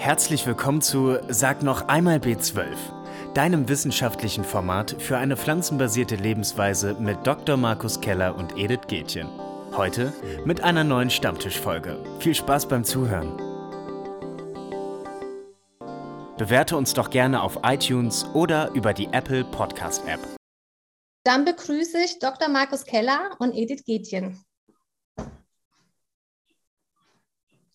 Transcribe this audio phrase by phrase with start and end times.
[0.00, 2.74] Herzlich willkommen zu Sag noch einmal B12,
[3.34, 7.58] deinem wissenschaftlichen Format für eine pflanzenbasierte Lebensweise mit Dr.
[7.58, 9.28] Markus Keller und Edith Gätjen.
[9.76, 10.14] Heute
[10.46, 12.02] mit einer neuen Stammtischfolge.
[12.18, 13.36] Viel Spaß beim Zuhören.
[16.38, 20.20] Bewerte uns doch gerne auf iTunes oder über die Apple Podcast App.
[21.24, 22.48] Dann begrüße ich Dr.
[22.48, 24.42] Markus Keller und Edith Gätjen.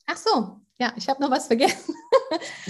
[0.08, 1.96] Ach so, ja, ich habe noch was vergessen.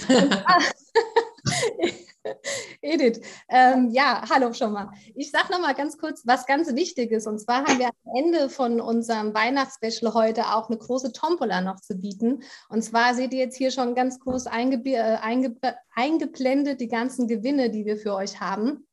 [2.82, 4.90] Edith, ähm, ja, hallo schon mal.
[5.14, 7.26] Ich sage noch mal ganz kurz, was ganz wichtig ist.
[7.26, 11.80] Und zwar haben wir am Ende von unserem Weihnachtsspecial heute auch eine große Tombola noch
[11.80, 12.42] zu bieten.
[12.68, 15.56] Und zwar seht ihr jetzt hier schon ganz groß einge äh, einge
[15.94, 18.86] eingeblendet die ganzen Gewinne, die wir für euch haben.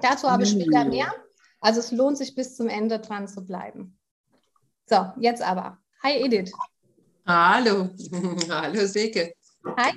[0.00, 1.12] Dazu habe ich später mehr.
[1.60, 3.98] Also es lohnt sich bis zum Ende dran zu bleiben.
[4.86, 5.78] So, jetzt aber.
[6.02, 6.52] Hi Edith.
[7.26, 7.90] Hallo,
[8.48, 9.34] hallo Silke.
[9.76, 9.90] Hi,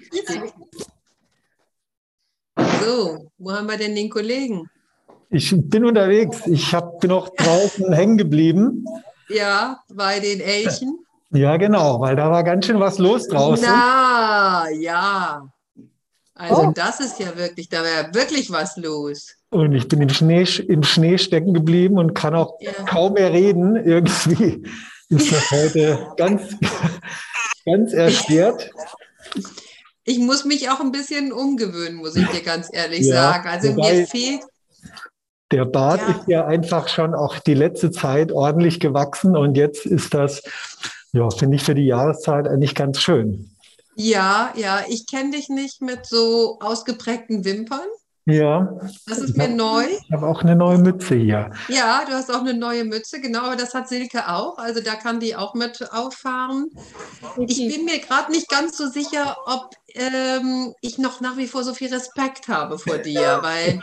[2.82, 4.68] So, wo haben wir denn den Kollegen?
[5.30, 6.48] Ich bin unterwegs.
[6.48, 8.84] Ich hab, bin noch draußen hängen geblieben.
[9.28, 11.06] Ja, bei den Elchen.
[11.30, 13.64] Ja, genau, weil da war ganz schön was los draußen.
[13.64, 15.48] Na, ja.
[16.34, 16.72] Also oh.
[16.74, 19.36] das ist ja wirklich, da wäre wirklich was los.
[19.52, 22.72] Und ich bin im Schnee, im Schnee stecken geblieben und kann auch ja.
[22.88, 23.76] kaum mehr reden.
[23.76, 24.64] Irgendwie
[25.10, 26.56] ist das heute ganz,
[27.72, 28.70] ganz erschwert.
[30.04, 33.48] Ich muss mich auch ein bisschen umgewöhnen, muss ich dir ganz ehrlich ja, sagen.
[33.48, 34.42] Also mir fehlt.
[35.52, 36.10] Der Bart ja.
[36.10, 40.44] ist ja einfach schon auch die letzte Zeit ordentlich gewachsen und jetzt ist das,
[41.12, 43.52] ja, finde ich für die Jahreszeit eigentlich ganz schön.
[43.96, 47.88] Ja, ja, ich kenne dich nicht mit so ausgeprägten Wimpern.
[48.26, 48.70] Ja.
[49.08, 49.86] Das ist mir hab, neu.
[49.86, 51.52] Ich habe auch eine neue Mütze hier.
[51.68, 54.58] Ja, du hast auch eine neue Mütze, genau, aber das hat Silke auch.
[54.58, 56.70] Also da kann die auch mit auffahren.
[57.48, 61.64] Ich bin mir gerade nicht ganz so sicher, ob ähm, ich noch nach wie vor
[61.64, 63.82] so viel Respekt habe vor dir, weil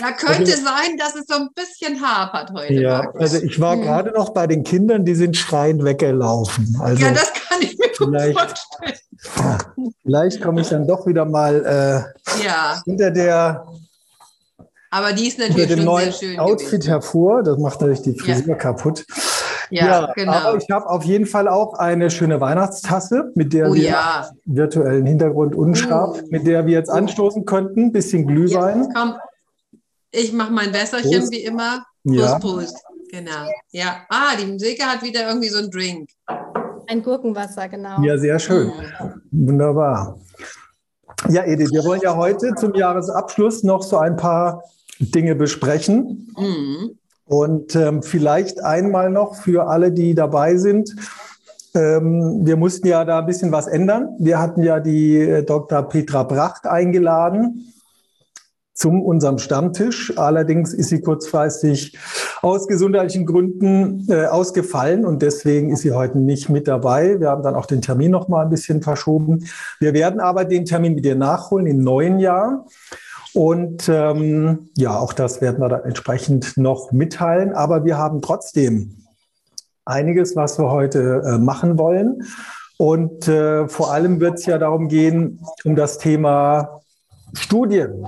[0.00, 2.74] da könnte also, sein, dass es so ein bisschen hapert heute.
[2.74, 3.20] Ja, Markus.
[3.20, 3.82] also ich war hm.
[3.82, 6.76] gerade noch bei den Kindern, die sind schreiend weggelaufen.
[6.80, 9.92] Also ja, das kann ich mir gut vorstellen.
[10.04, 12.80] Vielleicht komme ich dann doch wieder mal äh, ja.
[12.84, 13.66] hinter der
[14.90, 16.88] aber die ist natürlich dem neuen Outfit gewesen.
[16.88, 17.42] hervor.
[17.42, 18.54] Das macht natürlich die Frisur ja.
[18.54, 19.04] kaputt.
[19.70, 20.32] Ja, ja, genau.
[20.32, 24.30] Aber ich habe auf jeden Fall auch eine schöne Weihnachtstasse, mit der oh, wir ja.
[24.44, 26.26] virtuellen Hintergrund unscharf, uh.
[26.30, 27.92] mit der wir jetzt anstoßen könnten.
[27.92, 28.84] Bisschen Glühwein.
[28.84, 29.14] Jetzt, komm.
[30.10, 31.32] Ich mache mein Wässerchen Prost.
[31.32, 31.84] wie immer.
[32.04, 32.38] Prost, ja.
[32.38, 32.76] Prost.
[33.10, 33.48] Genau.
[33.70, 34.06] Ja.
[34.08, 36.08] Ah, die Silke hat wieder irgendwie so einen Drink.
[36.86, 38.00] Ein Gurkenwasser, genau.
[38.02, 38.72] Ja, sehr schön.
[39.30, 40.18] Wunderbar.
[41.28, 44.62] Ja, Edith, wir wollen ja heute zum Jahresabschluss noch so ein paar
[44.98, 46.32] Dinge besprechen.
[46.36, 46.97] Mhm.
[47.28, 50.96] Und ähm, vielleicht einmal noch für alle, die dabei sind.
[51.74, 54.16] Ähm, wir mussten ja da ein bisschen was ändern.
[54.18, 55.82] Wir hatten ja die äh, Dr.
[55.82, 57.72] Petra Bracht eingeladen
[58.72, 60.16] zum unserem Stammtisch.
[60.16, 61.98] Allerdings ist sie kurzfristig
[62.40, 67.20] aus gesundheitlichen Gründen äh, ausgefallen und deswegen ist sie heute nicht mit dabei.
[67.20, 69.44] Wir haben dann auch den Termin noch mal ein bisschen verschoben.
[69.80, 72.66] Wir werden aber den Termin mit ihr nachholen im neuen Jahr.
[73.38, 77.52] Und ähm, ja, auch das werden wir dann entsprechend noch mitteilen.
[77.52, 78.96] Aber wir haben trotzdem
[79.84, 82.24] einiges, was wir heute äh, machen wollen.
[82.78, 86.80] Und äh, vor allem wird es ja darum gehen, um das Thema
[87.32, 88.04] Studien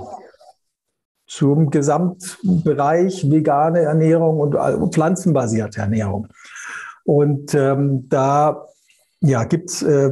[1.27, 6.27] zum Gesamtbereich vegane Ernährung und äh, pflanzenbasierte Ernährung.
[7.05, 8.65] Und ähm, da
[9.23, 10.11] ja, gibt es äh,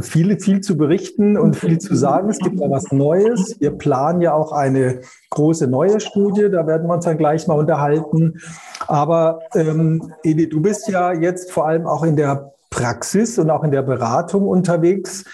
[0.00, 2.28] viel, viel zu berichten und viel zu sagen.
[2.28, 3.56] Es gibt da was Neues.
[3.60, 7.54] Wir planen ja auch eine große neue Studie, da werden wir uns dann gleich mal
[7.54, 8.40] unterhalten.
[8.88, 13.62] Aber ähm, Edi, du bist ja jetzt vor allem auch in der Praxis und auch
[13.62, 15.24] in der Beratung unterwegs.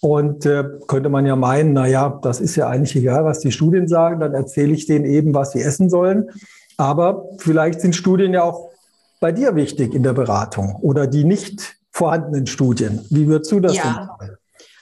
[0.00, 3.52] Und äh, könnte man ja meinen, na ja, das ist ja eigentlich egal, was die
[3.52, 6.30] Studien sagen, dann erzähle ich denen eben, was sie essen sollen.
[6.78, 8.70] Aber vielleicht sind Studien ja auch
[9.20, 13.06] bei dir wichtig in der Beratung oder die nicht vorhandenen Studien.
[13.10, 14.16] Wie würdest du das ja.
[14.20, 14.36] denn?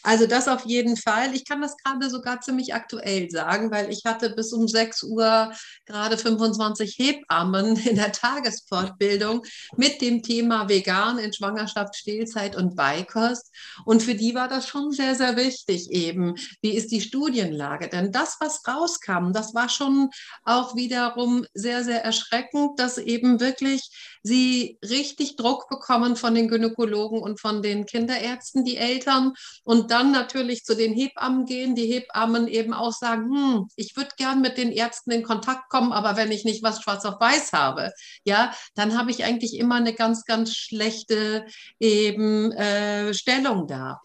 [0.04, 1.34] Also das auf jeden Fall.
[1.34, 5.52] Ich kann das gerade sogar ziemlich aktuell sagen, weil ich hatte bis um 6 Uhr
[5.86, 9.42] gerade 25 Hebammen in der Tagesfortbildung
[9.76, 13.52] mit dem Thema Vegan in Schwangerschaft, Stillzeit und Beikost.
[13.84, 16.34] Und für die war das schon sehr, sehr wichtig eben.
[16.62, 17.88] Wie ist die Studienlage?
[17.88, 20.10] Denn das, was rauskam, das war schon
[20.44, 23.88] auch wiederum sehr, sehr erschreckend, dass eben wirklich
[24.22, 29.32] sie richtig Druck bekommen von den Gynäkologen und von den Kinderärzten, die Eltern.
[29.64, 34.10] Und dann natürlich zu den Hebammen gehen, die Hebammen eben auch sagen, hm, ich würde
[34.16, 37.52] gern mit den Ärzten in Kontakt kommen, aber wenn ich nicht was schwarz auf weiß
[37.52, 37.92] habe,
[38.24, 41.46] ja, dann habe ich eigentlich immer eine ganz, ganz schlechte
[41.80, 44.00] eben äh, Stellung da.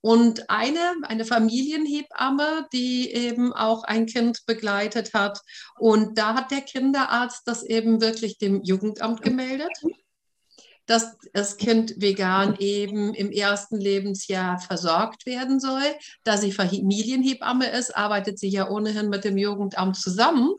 [0.00, 5.40] Und eine, eine Familienhebamme, die eben auch ein Kind begleitet hat.
[5.78, 9.72] Und da hat der Kinderarzt das eben wirklich dem Jugendamt gemeldet
[10.90, 15.84] dass das Kind vegan eben im ersten Lebensjahr versorgt werden soll.
[16.24, 20.52] Da sie Familienhebamme ist, arbeitet sie ja ohnehin mit dem Jugendamt zusammen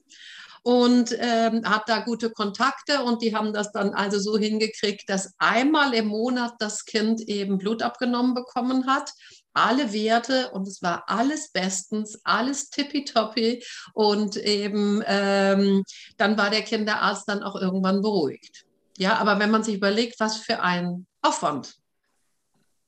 [0.64, 5.34] und ähm, hat da gute Kontakte und die haben das dann also so hingekriegt, dass
[5.38, 9.12] einmal im Monat das Kind eben Blut abgenommen bekommen hat.
[9.54, 13.64] Alle Werte und es war alles bestens, alles tippitoppi
[13.94, 15.84] und eben ähm,
[16.18, 18.64] dann war der Kinderarzt dann auch irgendwann beruhigt.
[18.98, 21.76] Ja, aber wenn man sich überlegt, was für ein Aufwand,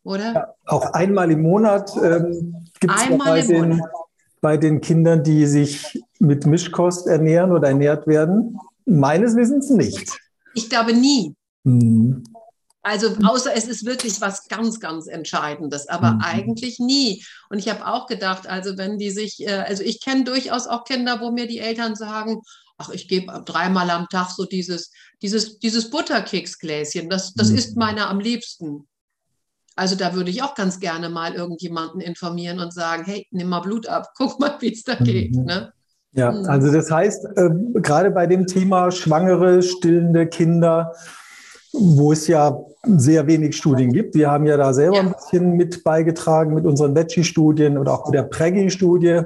[0.03, 0.33] oder?
[0.33, 3.81] Ja, auch einmal im Monat ähm, gibt es bei, den,
[4.43, 8.59] bei den Kindern, die sich mit Mischkost ernähren oder ernährt werden.
[8.85, 10.19] Meines Wissens nicht.
[10.53, 11.33] Ich glaube nie.
[11.63, 12.25] Mhm.
[12.81, 16.21] Also außer es ist wirklich was ganz, ganz Entscheidendes, aber mhm.
[16.21, 17.23] eigentlich nie.
[17.49, 20.83] Und ich habe auch gedacht, also wenn die sich, äh, also ich kenne durchaus auch
[20.83, 22.41] Kinder, wo mir die Eltern sagen,
[22.77, 24.91] ach, ich gebe dreimal am Tag so dieses,
[25.21, 27.57] dieses, dieses Butterkeksgläschen, das, das mhm.
[27.57, 28.85] ist meiner am liebsten.
[29.75, 33.61] Also da würde ich auch ganz gerne mal irgendjemanden informieren und sagen, hey, nimm mal
[33.61, 35.35] Blut ab, guck mal, wie es da geht.
[35.35, 35.45] Mhm.
[35.45, 35.73] Ne?
[36.13, 36.45] Ja, mhm.
[36.45, 40.93] also das heißt, äh, gerade bei dem Thema schwangere, stillende Kinder,
[41.71, 42.55] wo es ja
[42.85, 44.13] sehr wenig Studien gibt.
[44.13, 45.01] Wir haben ja da selber ja.
[45.01, 49.21] ein bisschen mit beigetragen mit unseren Veggie-Studien oder auch mit der Preggy-Studie,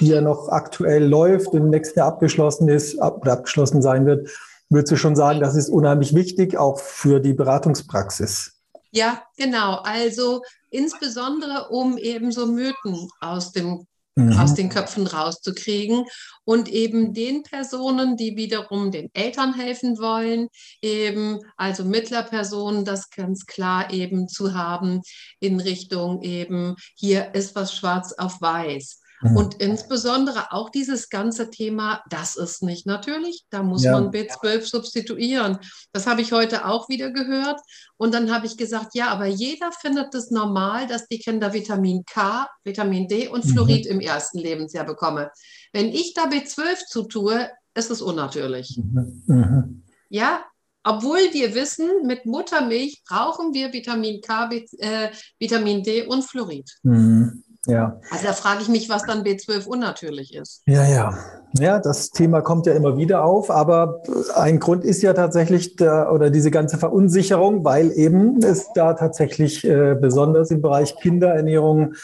[0.00, 4.30] die ja noch aktuell läuft und im nächsten Jahr abgeschlossen ist oder abgeschlossen sein wird.
[4.70, 8.59] Würdest du schon sagen, das ist unheimlich wichtig, auch für die Beratungspraxis?
[8.90, 9.76] Ja, genau.
[9.76, 14.38] Also insbesondere um eben so Mythen aus dem mhm.
[14.38, 16.04] aus den Köpfen rauszukriegen
[16.44, 20.48] und eben den Personen, die wiederum den Eltern helfen wollen,
[20.82, 25.02] eben also Mittlerpersonen, das ganz klar eben zu haben
[25.38, 28.99] in Richtung eben hier ist was schwarz auf weiß.
[29.22, 29.36] Mhm.
[29.36, 33.92] Und insbesondere auch dieses ganze Thema, das ist nicht natürlich, da muss ja.
[33.92, 35.58] man B12 substituieren.
[35.92, 37.60] Das habe ich heute auch wieder gehört.
[37.96, 42.04] Und dann habe ich gesagt, ja, aber jeder findet es normal, dass die Kinder Vitamin
[42.04, 43.50] K, Vitamin D und mhm.
[43.50, 43.92] Fluorid mhm.
[43.92, 45.28] im ersten Lebensjahr bekommen.
[45.72, 48.78] Wenn ich da B12 zutue, ist es unnatürlich.
[48.78, 49.22] Mhm.
[49.26, 49.82] mhm.
[50.12, 50.44] Ja,
[50.82, 56.68] obwohl wir wissen, mit Muttermilch brauchen wir Vitamin K, äh, Vitamin D und Fluorid.
[56.82, 57.44] Mhm.
[57.66, 58.00] Ja.
[58.10, 60.62] Also da frage ich mich, was dann B12 unnatürlich ist.
[60.66, 61.18] Ja, ja.
[61.58, 64.02] Ja, das Thema kommt ja immer wieder auf, aber
[64.34, 69.64] ein Grund ist ja tatsächlich der, oder diese ganze Verunsicherung, weil eben es da tatsächlich
[69.64, 71.94] äh, besonders im Bereich Kinderernährung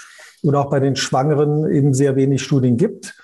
[0.43, 3.15] oder auch bei den Schwangeren eben sehr wenig Studien gibt.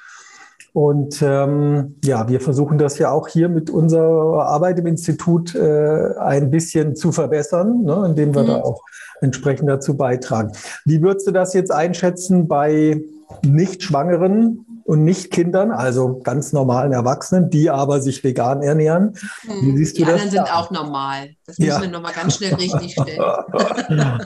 [0.73, 6.15] Und ähm, ja, wir versuchen das ja auch hier mit unserer Arbeit im Institut äh,
[6.19, 8.47] ein bisschen zu verbessern, ne, indem wir mhm.
[8.47, 8.81] da auch
[9.21, 10.53] entsprechend dazu beitragen.
[10.85, 13.03] Wie würdest du das jetzt einschätzen bei
[13.45, 19.15] Nicht-Schwangeren und Nicht-Kindern, also ganz normalen Erwachsenen, die aber sich vegan ernähren?
[19.43, 20.23] Wie hm, siehst du die das?
[20.23, 21.37] Die anderen sind auch normal.
[21.47, 21.81] Das müssen ja.
[21.81, 23.19] wir nochmal ganz schnell richtig stellen.
[23.89, 24.19] ja.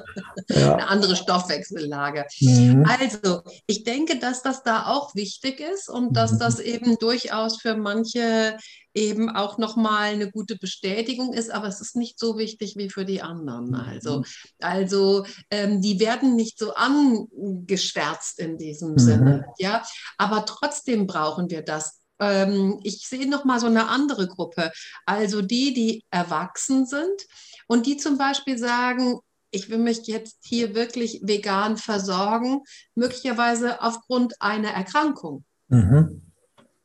[0.48, 2.26] Eine andere Stoffwechsellage.
[2.40, 2.84] Mhm.
[2.86, 6.38] Also, ich denke, dass das da auch wichtig ist und dass mhm.
[6.38, 8.56] das eben durchaus für manche
[8.94, 13.04] eben auch nochmal eine gute Bestätigung ist, aber es ist nicht so wichtig wie für
[13.04, 13.68] die anderen.
[13.68, 13.74] Mhm.
[13.74, 14.24] Also,
[14.60, 18.98] also ähm, die werden nicht so angeschwärzt in diesem mhm.
[18.98, 19.44] Sinne.
[19.58, 19.84] Ja,
[20.16, 24.72] aber trotzdem brauchen wir das ähm, ich sehe noch mal so eine andere Gruppe,
[25.04, 27.26] also die, die erwachsen sind
[27.66, 29.20] und die zum Beispiel sagen,
[29.50, 32.62] ich will mich jetzt hier wirklich vegan versorgen,
[32.94, 35.44] möglicherweise aufgrund einer Erkrankung.
[35.68, 36.22] Mhm.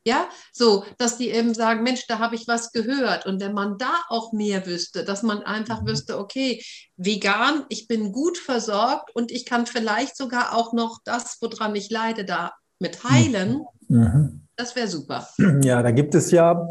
[0.03, 3.27] Ja, so, dass die eben sagen, Mensch, da habe ich was gehört.
[3.27, 5.87] Und wenn man da auch mehr wüsste, dass man einfach mhm.
[5.87, 6.63] wüsste, okay,
[6.97, 11.91] vegan, ich bin gut versorgt und ich kann vielleicht sogar auch noch das, woran ich
[11.91, 14.47] leide, da mit heilen, mhm.
[14.61, 15.27] Das wäre super.
[15.63, 16.69] Ja, da gibt es ja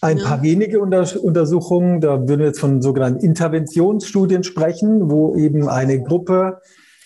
[0.00, 6.00] ein paar wenige Untersuchungen, da würden wir jetzt von sogenannten Interventionsstudien sprechen, wo eben eine
[6.02, 6.60] Gruppe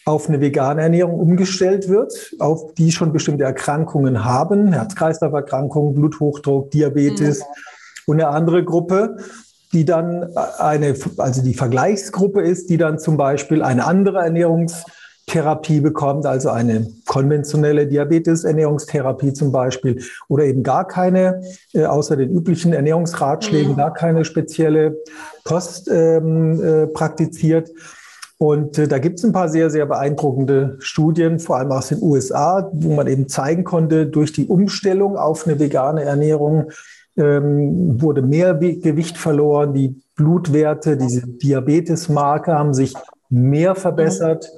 [0.05, 7.41] auf eine vegane Ernährung umgestellt wird, auf die schon bestimmte Erkrankungen haben, Herz-Kreislauf-Erkrankungen, Bluthochdruck, Diabetes
[7.41, 7.45] mhm.
[8.07, 9.19] und eine andere Gruppe,
[9.73, 14.21] die dann eine, also die Vergleichsgruppe ist, die dann zum Beispiel eine andere
[15.31, 22.31] Ernährungstherapie bekommt, also eine konventionelle Diabetes-Ernährungstherapie zum Beispiel, oder eben gar keine, äh, außer den
[22.31, 23.77] üblichen Ernährungsratschlägen, mhm.
[23.77, 24.97] gar keine spezielle
[25.45, 27.71] Kost ähm, äh, praktiziert.
[28.39, 32.03] Und äh, da gibt es ein paar sehr, sehr beeindruckende Studien, vor allem aus den
[32.03, 36.71] USA, wo man eben zeigen konnte, durch die Umstellung auf eine vegane Ernährung
[37.17, 42.95] ähm, wurde mehr Gewicht verloren, die Blutwerte, diese Diabetesmarker haben sich
[43.29, 44.51] mehr verbessert.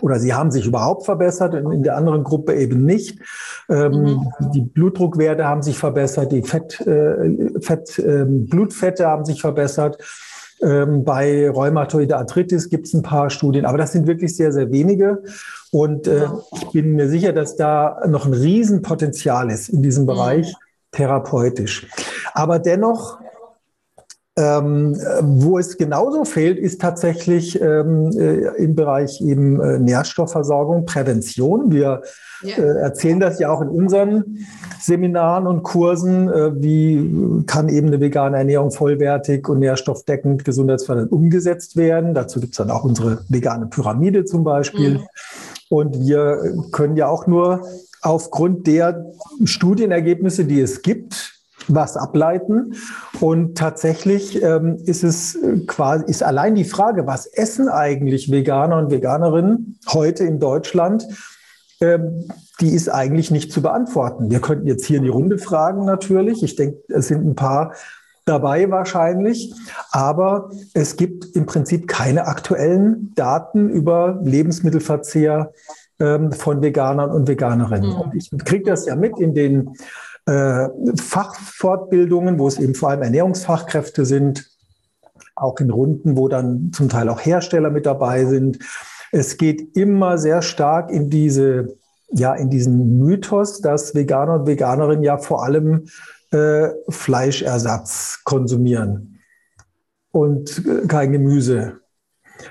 [0.00, 3.18] Oder sie haben sich überhaupt verbessert, in, der anderen Gruppe eben nicht.
[3.68, 4.26] Ähm, mhm.
[4.54, 9.98] Die Blutdruckwerte haben sich verbessert, die Fett, äh, Fett, äh, Blutfette haben sich verbessert.
[10.62, 14.70] Ähm, bei Rheumatoide Arthritis gibt es ein paar Studien, aber das sind wirklich sehr, sehr
[14.70, 15.22] wenige.
[15.72, 20.08] Und äh, ich bin mir sicher, dass da noch ein Riesenpotenzial ist in diesem mhm.
[20.08, 20.54] Bereich
[20.92, 21.88] therapeutisch.
[22.34, 23.18] Aber dennoch
[24.38, 31.70] ähm, wo es genauso fehlt, ist tatsächlich ähm, äh, im Bereich eben äh, Nährstoffversorgung, Prävention.
[31.70, 32.00] Wir
[32.42, 32.56] ja.
[32.56, 34.38] äh, erzählen das ja auch in unseren
[34.80, 41.76] Seminaren und Kursen, äh, wie kann eben eine vegane Ernährung vollwertig und nährstoffdeckend, gesundheitsfördernd umgesetzt
[41.76, 42.14] werden.
[42.14, 44.94] Dazu gibt es dann auch unsere vegane Pyramide zum Beispiel.
[44.94, 45.06] Mhm.
[45.68, 47.66] Und wir können ja auch nur
[48.00, 49.12] aufgrund der
[49.44, 52.74] Studienergebnisse, die es gibt, was ableiten.
[53.20, 58.78] Und tatsächlich ähm, ist es äh, quasi, ist allein die Frage, was essen eigentlich Veganer
[58.78, 61.06] und Veganerinnen heute in Deutschland,
[61.80, 62.28] ähm,
[62.60, 64.30] die ist eigentlich nicht zu beantworten.
[64.30, 66.42] Wir könnten jetzt hier in die Runde fragen natürlich.
[66.42, 67.72] Ich denke, es sind ein paar
[68.24, 69.52] dabei wahrscheinlich.
[69.90, 75.52] Aber es gibt im Prinzip keine aktuellen Daten über Lebensmittelverzehr
[75.98, 77.90] ähm, von Veganern und Veganerinnen.
[77.90, 78.00] Mhm.
[78.00, 79.74] Und ich kriege das ja mit in den
[80.26, 84.50] äh, Fachfortbildungen, wo es eben vor allem Ernährungsfachkräfte sind,
[85.34, 88.58] auch in Runden, wo dann zum Teil auch Hersteller mit dabei sind.
[89.10, 91.76] Es geht immer sehr stark in diese,
[92.10, 95.88] ja, in diesen Mythos, dass Veganer und Veganerinnen ja vor allem
[96.30, 99.18] äh, Fleischersatz konsumieren
[100.12, 101.80] und äh, kein Gemüse.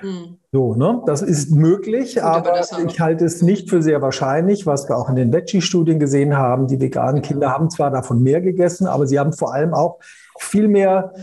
[0.01, 0.40] Mhm.
[0.53, 1.01] So, ne?
[1.05, 4.97] Das ist möglich, Gut, aber, aber ich halte es nicht für sehr wahrscheinlich, was wir
[4.97, 6.67] auch in den Veggie-Studien gesehen haben.
[6.67, 9.99] Die veganen Kinder haben zwar davon mehr gegessen, aber sie haben vor allem auch
[10.39, 11.13] viel mehr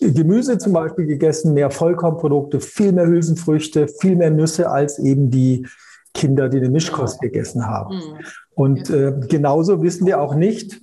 [0.00, 5.66] Gemüse zum Beispiel gegessen, mehr Vollkornprodukte, viel mehr Hülsenfrüchte, viel mehr Nüsse als eben die
[6.14, 7.96] Kinder, die eine Mischkost gegessen haben.
[7.96, 8.18] Mhm.
[8.54, 10.80] Und äh, genauso wissen wir auch nicht,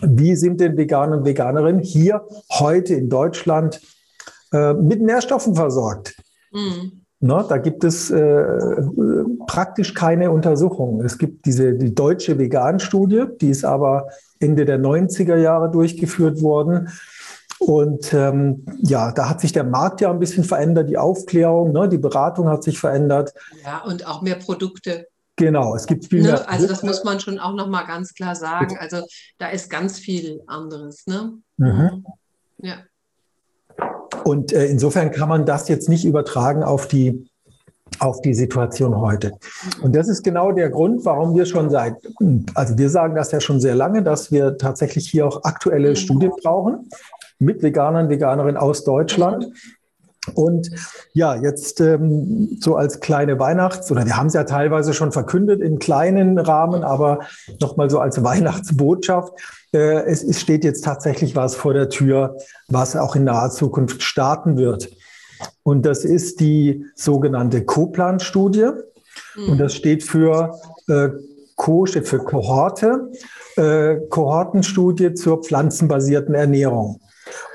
[0.00, 3.82] wie sind denn Veganer und Veganerinnen hier heute in Deutschland
[4.52, 6.16] äh, mit Nährstoffen versorgt.
[6.50, 7.05] Mhm.
[7.26, 8.44] No, da gibt es äh,
[9.46, 11.04] praktisch keine Untersuchungen.
[11.04, 16.88] Es gibt diese die deutsche Vegan-Studie, die ist aber Ende der 90er Jahre durchgeführt worden.
[17.58, 21.88] Und ähm, ja, da hat sich der Markt ja ein bisschen verändert, die Aufklärung, ne,
[21.88, 23.32] die Beratung hat sich verändert.
[23.64, 25.08] Ja, und auch mehr Produkte.
[25.36, 26.28] Genau, es gibt viel ne?
[26.28, 26.48] mehr.
[26.48, 28.76] Also das muss man schon auch noch mal ganz klar sagen.
[28.78, 29.02] Also
[29.38, 31.06] da ist ganz viel anderes.
[31.06, 31.32] Ne?
[31.56, 32.04] Mhm.
[32.58, 32.76] Ja.
[34.24, 37.28] Und äh, insofern kann man das jetzt nicht übertragen auf die,
[38.00, 39.32] auf die Situation heute.
[39.82, 41.94] Und das ist genau der Grund, warum wir schon seit,
[42.54, 45.96] also wir sagen das ja schon sehr lange, dass wir tatsächlich hier auch aktuelle mhm.
[45.96, 46.88] Studien brauchen
[47.38, 49.48] mit Veganern, Veganerinnen aus Deutschland.
[50.34, 50.70] Und
[51.12, 55.60] ja, jetzt ähm, so als kleine Weihnachts- oder wir haben es ja teilweise schon verkündet
[55.60, 57.20] in kleinen Rahmen, aber
[57.60, 59.32] nochmal so als Weihnachtsbotschaft.
[59.72, 62.36] Äh, es, es steht jetzt tatsächlich was vor der Tür,
[62.68, 64.90] was auch in naher Zukunft starten wird.
[65.62, 68.70] Und das ist die sogenannte Co-Plan-Studie.
[69.36, 69.48] Mhm.
[69.50, 71.10] Und das steht für äh,
[71.56, 73.10] Co steht für Kohorte,
[73.56, 77.00] äh, Kohortenstudie zur pflanzenbasierten Ernährung.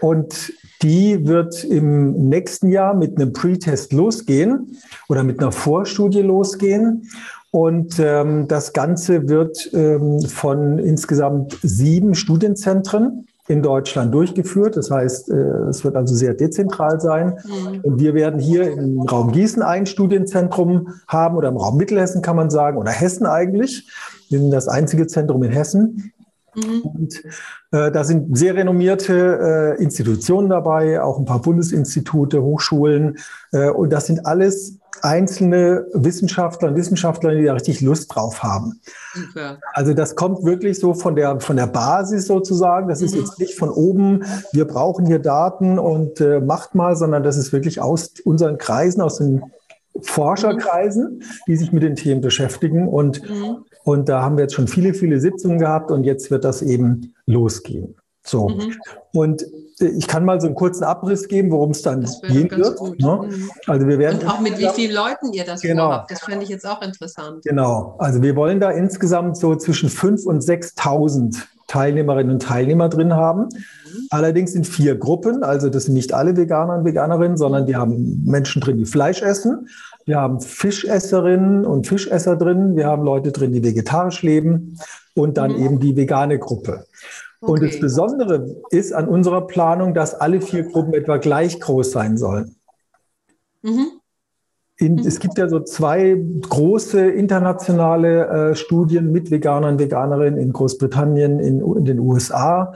[0.01, 0.51] Und
[0.81, 7.09] die wird im nächsten Jahr mit einem Pre-Test losgehen oder mit einer Vorstudie losgehen.
[7.51, 14.77] Und ähm, das Ganze wird ähm, von insgesamt sieben Studienzentren in Deutschland durchgeführt.
[14.77, 15.35] Das heißt, äh,
[15.69, 17.37] es wird also sehr dezentral sein.
[17.43, 17.81] Mhm.
[17.81, 22.37] Und wir werden hier im Raum Gießen ein Studienzentrum haben oder im Raum Mittelhessen kann
[22.37, 23.89] man sagen oder Hessen eigentlich.
[24.29, 26.13] Wir sind das einzige Zentrum in Hessen.
[26.55, 26.81] Mhm.
[26.81, 27.23] Und
[27.71, 33.17] äh, da sind sehr renommierte äh, Institutionen dabei, auch ein paar Bundesinstitute, Hochschulen.
[33.51, 38.79] Äh, und das sind alles einzelne Wissenschaftler und Wissenschaftler, die da richtig Lust drauf haben.
[39.13, 39.59] Super.
[39.73, 42.87] Also das kommt wirklich so von der, von der Basis sozusagen.
[42.87, 43.05] Das mhm.
[43.07, 47.37] ist jetzt nicht von oben, wir brauchen hier Daten und äh, macht mal, sondern das
[47.37, 49.41] ist wirklich aus unseren Kreisen, aus den
[50.01, 52.87] Forscherkreisen, die sich mit den Themen beschäftigen.
[52.87, 53.65] Und, mhm.
[53.83, 57.13] Und da haben wir jetzt schon viele, viele Sitzungen gehabt und jetzt wird das eben
[57.25, 57.95] losgehen.
[58.23, 58.49] So.
[58.49, 58.75] Mhm.
[59.13, 59.43] Und
[59.79, 62.79] äh, ich kann mal so einen kurzen Abriss geben, worum es dann gehen wird.
[62.99, 63.27] Ne?
[63.29, 63.51] Mhm.
[63.65, 65.87] Also wir werden und auch mit wie vielen Leuten ihr das genau.
[65.87, 67.43] vorhabt, das fände ich jetzt auch interessant.
[67.43, 67.95] Genau.
[67.97, 73.43] Also wir wollen da insgesamt so zwischen 5.000 und 6.000 Teilnehmerinnen und Teilnehmer drin haben.
[73.43, 74.07] Mhm.
[74.09, 75.43] Allerdings in vier Gruppen.
[75.43, 79.21] Also das sind nicht alle Veganer und Veganerinnen, sondern die haben Menschen drin, die Fleisch
[79.21, 79.67] essen.
[80.11, 82.75] Wir haben Fischesserinnen und Fischesser drin.
[82.75, 84.77] Wir haben Leute drin, die vegetarisch leben.
[85.15, 85.65] Und dann mhm.
[85.65, 86.85] eben die vegane Gruppe.
[87.39, 87.51] Okay.
[87.51, 92.17] Und das Besondere ist an unserer Planung, dass alle vier Gruppen etwa gleich groß sein
[92.17, 92.57] sollen.
[93.61, 93.87] Mhm.
[94.75, 101.39] in, es gibt ja so zwei große internationale äh, Studien mit Veganern, Veganerinnen in Großbritannien,
[101.39, 102.73] in, in den USA.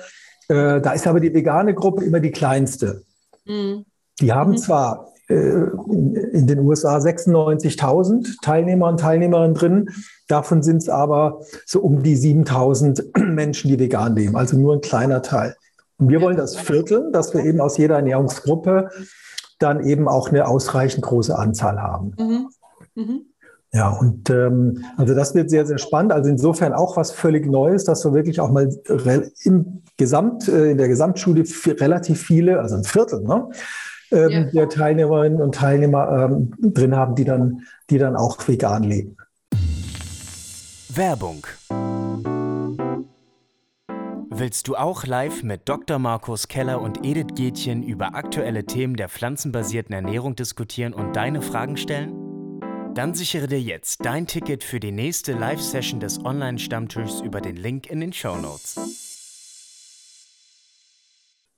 [0.47, 3.03] Äh, da ist aber die vegane Gruppe immer die kleinste.
[3.43, 3.83] Mhm.
[4.21, 4.57] Die haben mhm.
[4.57, 9.89] zwar in, in, den USA 96.000 Teilnehmer und Teilnehmerinnen drin,
[10.27, 14.81] davon sind es aber so um die 7.000 Menschen, die vegan leben, also nur ein
[14.81, 15.55] kleiner Teil.
[15.97, 18.89] Und wir wollen das vierteln, dass wir eben aus jeder Ernährungsgruppe
[19.59, 22.13] dann eben auch eine ausreichend große Anzahl haben.
[22.19, 22.49] Mhm.
[22.95, 23.21] Mhm.
[23.71, 26.13] Ja, und ähm, also das wird sehr, sehr spannend.
[26.13, 28.69] Also insofern auch was völlig Neues, dass wir wirklich auch mal
[29.43, 33.49] im Gesamt, äh, in der Gesamtschule relativ viele, also ein Viertel, ne,
[34.15, 34.43] ähm, ja.
[34.51, 39.17] der Teilnehmerinnen und Teilnehmer ähm, drin haben, die dann, die dann auch vegan leben.
[40.89, 41.45] Werbung
[44.37, 45.97] Willst du auch live mit Dr.
[45.97, 51.77] Markus Keller und Edith Gätchen über aktuelle Themen der pflanzenbasierten Ernährung diskutieren und deine Fragen
[51.77, 52.11] stellen?
[52.93, 57.89] Dann sichere dir jetzt dein Ticket für die nächste Live-Session des Online-Stammtischs über den Link
[57.89, 59.14] in den Show Notes.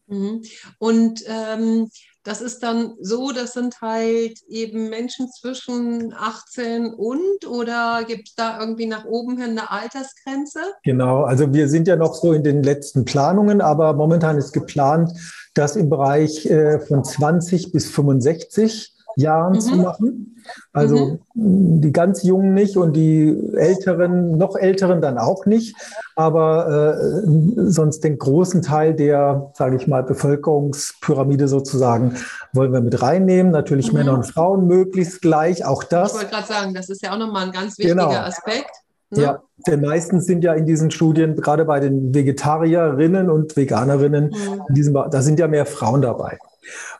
[0.08, 0.44] Mhm.
[0.80, 1.90] Und ähm,
[2.24, 8.36] das ist dann so, das sind halt eben Menschen zwischen 18 und oder gibt es
[8.36, 10.60] da irgendwie nach oben hin eine Altersgrenze?
[10.84, 15.12] Genau, also wir sind ja noch so in den letzten Planungen, aber momentan ist geplant,
[15.54, 19.60] das im Bereich äh, von 20 bis 65 Jahren mhm.
[19.60, 20.36] zu machen.
[20.72, 21.82] Also mhm.
[21.82, 25.76] die ganz Jungen nicht und die Älteren, noch Älteren dann auch nicht.
[26.16, 27.22] Aber äh,
[27.70, 32.16] sonst den großen Teil der, sage ich mal, Bevölkerungspyramide sozusagen
[32.54, 33.52] wollen wir mit reinnehmen.
[33.52, 34.00] Natürlich mhm.
[34.00, 36.12] Männer und Frauen möglichst gleich, auch das.
[36.12, 38.12] Ich wollte gerade sagen, das ist ja auch nochmal ein ganz wichtiger genau.
[38.12, 38.72] Aspekt.
[39.10, 39.24] Ne?
[39.24, 44.74] Ja, denn meistens sind ja in diesen Studien, gerade bei den Vegetarierinnen und Veganerinnen, mhm.
[44.74, 46.38] diesem, da sind ja mehr Frauen dabei.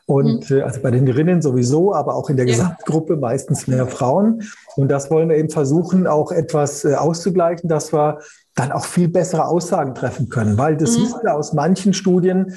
[0.06, 0.58] Und mhm.
[0.58, 2.52] äh, also bei den Rinnen sowieso, aber auch in der ja.
[2.52, 4.42] Gesamtgruppe meistens mehr Frauen.
[4.76, 8.18] Und das wollen wir eben versuchen, auch etwas äh, auszugleichen, dass wir
[8.54, 10.58] dann auch viel bessere Aussagen treffen können.
[10.58, 11.02] Weil das mhm.
[11.02, 12.54] wissen wir aus manchen Studien,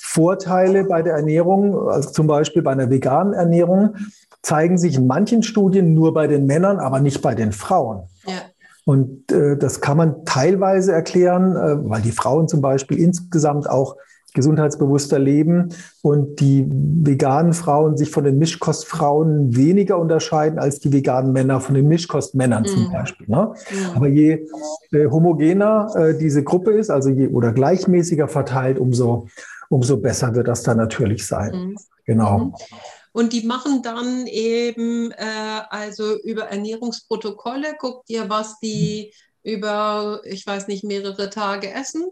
[0.00, 3.96] Vorteile bei der Ernährung, also zum Beispiel bei einer veganen Ernährung,
[4.42, 8.04] zeigen sich in manchen Studien nur bei den Männern, aber nicht bei den Frauen.
[8.26, 8.32] Ja.
[8.84, 13.96] Und äh, das kann man teilweise erklären, äh, weil die Frauen zum Beispiel insgesamt auch
[14.34, 15.70] gesundheitsbewusster leben
[16.02, 21.74] und die veganen Frauen sich von den Mischkostfrauen weniger unterscheiden als die veganen Männer von
[21.74, 22.66] den Mischkostmännern mhm.
[22.66, 23.26] zum Beispiel.
[23.28, 23.54] Ne?
[23.70, 23.96] Mhm.
[23.96, 24.46] Aber je
[24.92, 29.28] äh, homogener äh, diese Gruppe ist, also je oder gleichmäßiger verteilt, umso,
[29.70, 31.52] umso besser wird das dann natürlich sein.
[31.52, 31.76] Mhm.
[32.04, 32.38] Genau.
[32.38, 32.54] Mhm.
[33.12, 39.12] Und die machen dann eben äh, also über Ernährungsprotokolle, guckt ihr, was die
[39.42, 42.06] über, ich weiß nicht, mehrere Tage essen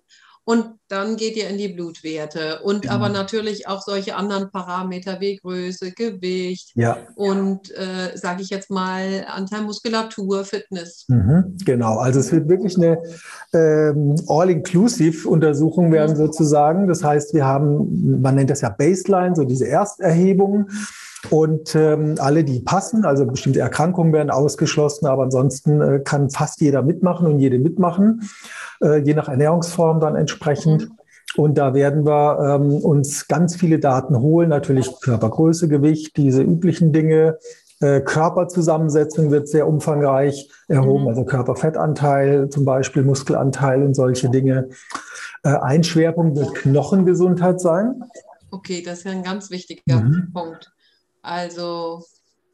[0.47, 2.95] und dann geht ihr in die Blutwerte und genau.
[2.95, 6.99] aber natürlich auch solche anderen Parameter wie Größe, Gewicht ja.
[7.17, 11.05] und, äh, sage ich jetzt mal, Anteil Muskulatur, Fitness.
[11.09, 12.99] Mhm, genau, also es wird wirklich eine
[13.53, 16.27] ähm, All-Inclusive-Untersuchung werden mhm.
[16.27, 16.87] sozusagen.
[16.87, 20.69] Das heißt, wir haben, man nennt das ja Baseline, so diese Ersterhebung.
[21.31, 26.61] Und ähm, alle, die passen, also bestimmte Erkrankungen werden ausgeschlossen, aber ansonsten äh, kann fast
[26.61, 28.29] jeder mitmachen und jede mitmachen,
[28.83, 30.83] äh, je nach Ernährungsform dann entsprechend.
[30.83, 30.97] Mhm.
[31.37, 36.93] Und da werden wir ähm, uns ganz viele Daten holen, natürlich Körpergröße, Gewicht, diese üblichen
[36.93, 37.39] Dinge.
[37.81, 41.09] Äh, Körperzusammensetzung wird sehr umfangreich erhoben, mhm.
[41.09, 44.69] also Körperfettanteil zum Beispiel, Muskelanteil und solche Dinge.
[45.43, 48.03] Äh, ein Schwerpunkt wird Knochengesundheit sein.
[48.51, 50.31] Okay, das ist ja ein ganz wichtiger mhm.
[50.33, 50.73] Punkt.
[51.27, 52.05] Also,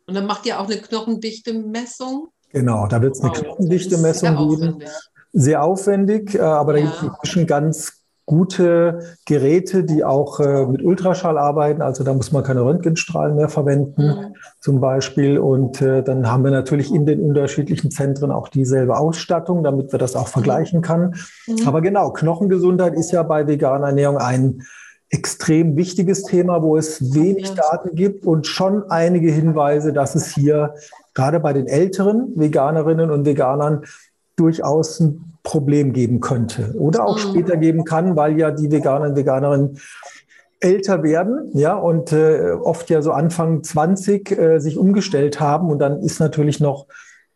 [0.07, 2.29] und dann macht ihr auch eine Knochendichte-Messung?
[2.53, 4.83] Genau, da wird es eine wow, Knochendichte-Messung geben.
[5.35, 6.87] Sehr aufwendig, äh, aber ja.
[6.87, 11.83] da gibt es schon ganz gute Geräte, die auch äh, mit Ultraschall arbeiten.
[11.83, 14.37] Also da muss man keine Röntgenstrahlen mehr verwenden, mhm.
[14.61, 15.39] zum Beispiel.
[15.39, 19.99] Und äh, dann haben wir natürlich in den unterschiedlichen Zentren auch dieselbe Ausstattung, damit wir
[19.99, 21.15] das auch vergleichen kann.
[21.47, 21.67] Mhm.
[21.67, 24.63] Aber genau, Knochengesundheit ist ja bei veganer Ernährung ein
[25.13, 30.75] extrem wichtiges Thema, wo es wenig Daten gibt und schon einige Hinweise, dass es hier
[31.15, 33.85] gerade bei den älteren Veganerinnen und Veganern
[34.37, 37.31] durchaus ein Problem geben könnte oder auch mhm.
[37.31, 39.79] später geben kann, weil ja die Veganer und Veganerinnen
[40.61, 45.69] älter werden, ja, und äh, oft ja so Anfang 20 äh, sich umgestellt haben.
[45.69, 46.87] Und dann ist natürlich noch,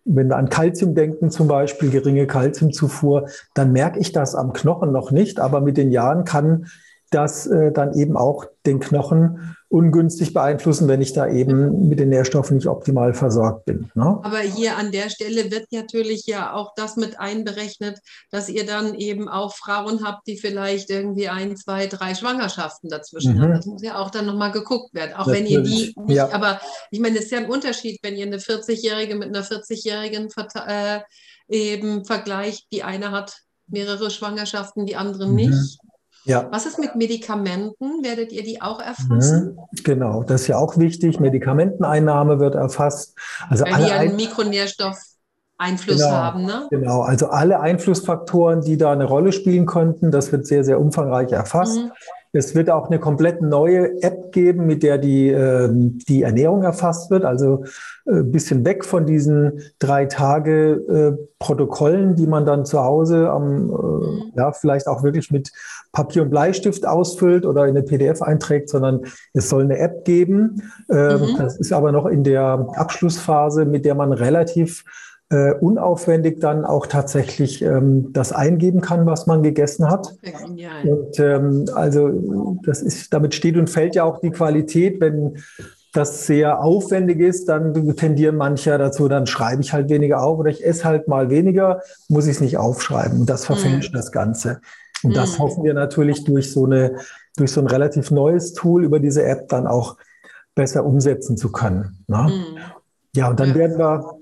[0.05, 4.93] wenn wir an Kalzium denken, zum Beispiel geringe Kalziumzufuhr, dann merke ich das am Knochen
[4.93, 5.41] noch nicht.
[5.41, 6.67] Aber mit den Jahren kann
[7.11, 12.09] das äh, dann eben auch den Knochen ungünstig beeinflussen, wenn ich da eben mit den
[12.09, 13.91] Nährstoffen nicht optimal versorgt bin.
[13.95, 14.21] Ne?
[14.23, 17.99] Aber hier an der Stelle wird natürlich ja auch das mit einberechnet,
[18.31, 23.37] dass ihr dann eben auch Frauen habt, die vielleicht irgendwie ein, zwei, drei Schwangerschaften dazwischen
[23.37, 23.43] mhm.
[23.43, 23.53] haben.
[23.55, 25.15] Das muss ja auch dann nochmal geguckt werden.
[25.15, 25.45] Auch natürlich.
[25.45, 26.31] wenn ihr die nicht, ja.
[26.33, 30.29] aber ich meine, es ist ja ein Unterschied, wenn ihr eine 40-Jährige mit einer 40-Jährigen
[30.67, 31.01] äh,
[31.49, 32.67] eben vergleicht.
[32.73, 35.35] Die eine hat mehrere Schwangerschaften, die andere mhm.
[35.35, 35.79] nicht.
[36.27, 36.49] Ja.
[36.51, 38.03] Was ist mit Medikamenten?
[38.03, 39.57] Werdet ihr die auch erfassen?
[39.57, 41.21] Mhm, genau, das ist ja auch wichtig.
[41.21, 43.17] Medikamenteneinnahme wird erfasst.
[43.49, 44.99] Also Weil die einen Mikronährstoff
[45.59, 46.45] Einfluss genau, haben.
[46.45, 46.67] Ne?
[46.71, 51.33] Genau, also alle Einflussfaktoren, die da eine Rolle spielen könnten, das wird sehr, sehr umfangreich
[51.33, 51.79] erfasst.
[51.79, 51.93] Mhm.
[52.33, 57.11] Es wird auch eine komplett neue App geben, mit der die, äh, die Ernährung erfasst
[57.11, 57.25] wird.
[57.25, 57.65] Also
[58.07, 63.31] ein äh, bisschen weg von diesen drei Tage äh, Protokollen, die man dann zu Hause
[63.31, 64.33] am, äh, mhm.
[64.37, 65.51] ja, vielleicht auch wirklich mit
[65.93, 70.63] Papier und Bleistift ausfüllt oder in eine PDF einträgt, sondern es soll eine App geben.
[70.91, 71.37] Ähm, mhm.
[71.39, 74.85] Das ist aber noch in der Abschlussphase, mit der man relativ
[75.29, 80.15] äh, unaufwendig dann auch tatsächlich ähm, das eingeben kann, was man gegessen hat.
[80.23, 80.89] Genial.
[80.89, 85.39] Und ähm, also das ist, damit steht und fällt ja auch die Qualität, wenn
[85.93, 90.51] das sehr aufwendig ist, dann tendieren manche dazu, dann schreibe ich halt weniger auf oder
[90.51, 93.21] ich esse halt mal weniger, muss ich es nicht aufschreiben.
[93.21, 93.97] Und das verfälscht mm.
[93.97, 94.61] das Ganze.
[95.03, 96.97] Und das hoffen wir natürlich durch so eine,
[97.37, 99.97] durch so ein relativ neues Tool über diese App dann auch
[100.55, 102.05] besser umsetzen zu können.
[102.07, 102.29] Ne?
[102.29, 102.59] Mm.
[103.15, 103.55] Ja, und dann ja.
[103.55, 104.21] werden wir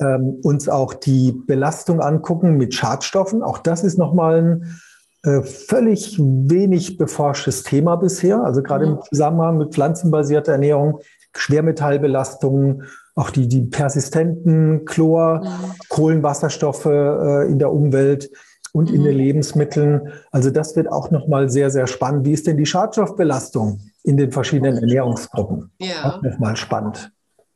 [0.00, 3.42] ähm, uns auch die Belastung angucken mit Schadstoffen.
[3.42, 4.80] Auch das ist nochmal ein
[5.24, 8.42] äh, völlig wenig beforschtes Thema bisher.
[8.44, 8.92] Also gerade mhm.
[8.92, 11.00] im Zusammenhang mit pflanzenbasierter Ernährung,
[11.36, 15.72] Schwermetallbelastungen, auch die, die persistenten Chlor, mhm.
[15.88, 18.30] Kohlenwasserstoffe äh, in der Umwelt
[18.78, 18.96] und mhm.
[18.96, 19.18] in den mhm.
[19.18, 20.12] Lebensmitteln.
[20.30, 22.24] Also das wird auch nochmal sehr, sehr spannend.
[22.24, 25.72] Wie ist denn die Schadstoffbelastung in den verschiedenen Ernährungsgruppen?
[25.80, 26.04] Ja.
[26.04, 27.10] Auch nochmal spannend.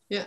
[0.09, 0.23] Ja,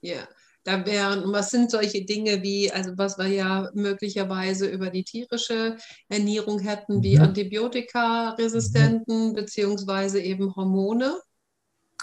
[0.00, 0.16] ja.
[0.64, 5.76] Da wären, was sind solche Dinge wie, also was wir ja möglicherweise über die tierische
[6.08, 7.22] Ernährung hätten, wie mhm.
[7.22, 9.34] Antibiotika-Resistenten mhm.
[9.34, 11.20] beziehungsweise eben Hormone?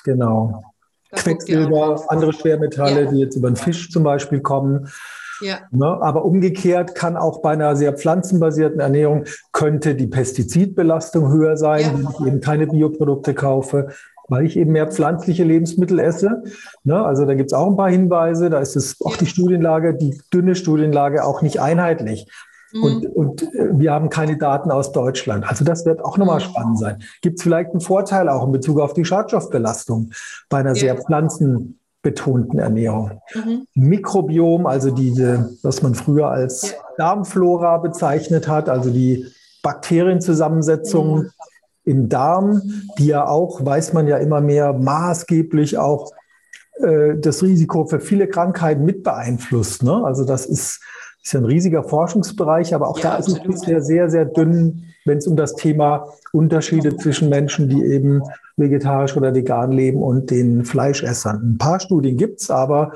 [0.05, 0.63] Genau.
[1.11, 3.11] Da Quecksilber, andere Schwermetalle, ja.
[3.11, 4.87] die jetzt über den Fisch zum Beispiel kommen.
[5.43, 5.59] Ja.
[5.71, 11.81] Ne, aber umgekehrt kann auch bei einer sehr pflanzenbasierten Ernährung könnte die Pestizidbelastung höher sein,
[11.81, 11.93] ja.
[11.93, 13.89] wenn ich eben keine Bioprodukte kaufe
[14.29, 16.43] weil ich eben mehr pflanzliche Lebensmittel esse.
[16.83, 17.03] Ne?
[17.03, 18.49] Also da gibt es auch ein paar Hinweise.
[18.49, 22.27] Da ist es auch die Studienlage, die dünne Studienlage auch nicht einheitlich.
[22.73, 22.83] Mhm.
[22.83, 25.47] Und, und äh, wir haben keine Daten aus Deutschland.
[25.47, 26.43] Also das wird auch nochmal mhm.
[26.43, 27.03] spannend sein.
[27.21, 30.11] Gibt es vielleicht einen Vorteil auch in Bezug auf die Schadstoffbelastung
[30.49, 30.75] bei einer ja.
[30.75, 30.95] sehr
[32.03, 33.21] pflanzenbetonten Ernährung?
[33.33, 33.67] Mhm.
[33.73, 36.77] Mikrobiom, also diese, was man früher als ja.
[36.97, 39.25] Darmflora bezeichnet hat, also die
[39.63, 41.29] Bakterienzusammensetzung mhm
[41.85, 42.61] im Darm,
[42.97, 46.11] die ja auch, weiß man ja immer mehr, maßgeblich auch
[46.77, 49.83] äh, das Risiko für viele Krankheiten mit beeinflusst.
[49.83, 50.01] Ne?
[50.05, 50.81] Also das ist,
[51.21, 54.92] ist ja ein riesiger Forschungsbereich, aber auch ja, da ist es bisher sehr, sehr dünn,
[55.05, 58.21] wenn es um das Thema Unterschiede zwischen Menschen, die eben
[58.55, 61.53] vegetarisch oder vegan leben und den Fleischessern.
[61.53, 62.93] Ein paar Studien gibt es, aber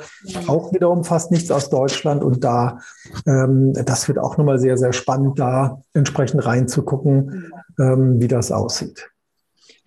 [0.48, 2.24] auch wiederum fast nichts aus Deutschland.
[2.24, 2.80] Und da,
[3.26, 9.10] ähm, das wird auch nochmal sehr, sehr spannend, da entsprechend reinzugucken, ähm, wie das aussieht.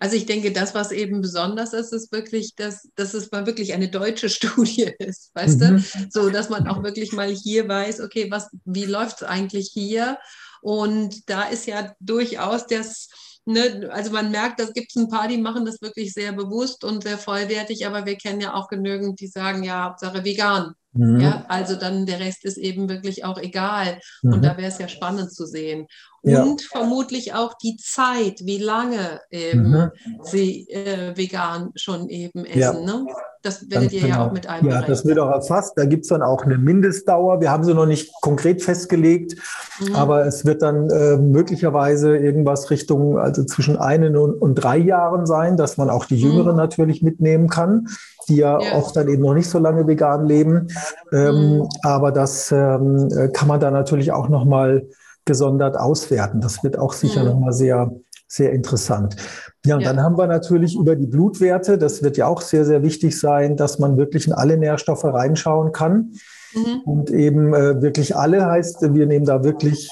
[0.01, 3.73] Also ich denke, das, was eben besonders ist, ist wirklich, dass, dass es mal wirklich
[3.73, 5.77] eine deutsche Studie ist, weißt mhm.
[5.77, 5.83] du?
[6.09, 10.17] So, dass man auch wirklich mal hier weiß, okay, was, wie läuft es eigentlich hier?
[10.61, 13.09] Und da ist ja durchaus das,
[13.43, 16.83] Ne, also man merkt, das gibt es ein paar, die machen das wirklich sehr bewusst
[16.83, 20.75] und sehr vollwertig, aber wir kennen ja auch genügend, die sagen, ja, Hauptsache vegan.
[20.93, 21.19] Mhm.
[21.19, 23.99] Ja, also dann der Rest ist eben wirklich auch egal.
[24.21, 24.33] Mhm.
[24.33, 25.87] Und da wäre es ja spannend zu sehen.
[26.21, 26.43] Ja.
[26.43, 29.91] Und vermutlich auch die Zeit, wie lange eben mhm.
[30.21, 32.59] sie äh, vegan schon eben essen.
[32.59, 32.73] Ja.
[32.73, 33.05] Ne?
[33.43, 34.15] Das werdet ihr genau.
[34.15, 34.81] ja auch mit einberechnen.
[34.83, 35.73] Ja, das wird auch erfasst.
[35.75, 37.41] Da gibt es dann auch eine Mindestdauer.
[37.41, 39.35] Wir haben sie noch nicht konkret festgelegt,
[39.79, 39.95] mhm.
[39.95, 45.25] aber es wird dann äh, möglicherweise irgendwas Richtung, also zwischen einen und, und, drei Jahren
[45.25, 46.31] sein, dass man auch die mhm.
[46.31, 47.87] Jüngeren natürlich mitnehmen kann
[48.27, 50.67] die ja, ja, oft dann eben noch nicht so lange vegan leben.
[51.11, 51.69] Ähm, mhm.
[51.83, 54.87] Aber das ähm, kann man dann natürlich auch nochmal
[55.25, 56.41] gesondert auswerten.
[56.41, 57.29] Das wird auch sicher mhm.
[57.29, 57.91] nochmal sehr,
[58.31, 59.17] sehr interessant.
[59.65, 59.89] Ja, und ja.
[59.89, 63.57] dann haben wir natürlich über die Blutwerte, das wird ja auch sehr, sehr wichtig sein,
[63.57, 66.13] dass man wirklich in alle Nährstoffe reinschauen kann.
[66.53, 66.81] Mhm.
[66.85, 69.89] Und eben äh, wirklich alle heißt, wir nehmen da wirklich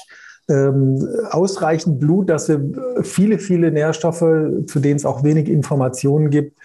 [0.48, 2.60] ähm, ausreichend Blut, dass wir
[3.02, 4.24] viele, viele Nährstoffe,
[4.66, 6.56] zu denen es auch wenig Informationen gibt,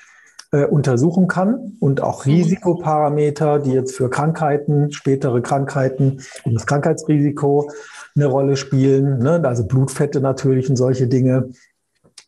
[0.52, 2.36] äh, untersuchen kann und auch mhm.
[2.36, 7.70] Risikoparameter, die jetzt für Krankheiten, spätere Krankheiten und das Krankheitsrisiko
[8.16, 9.42] eine Rolle spielen, ne?
[9.44, 11.50] also Blutfette natürlich und solche Dinge.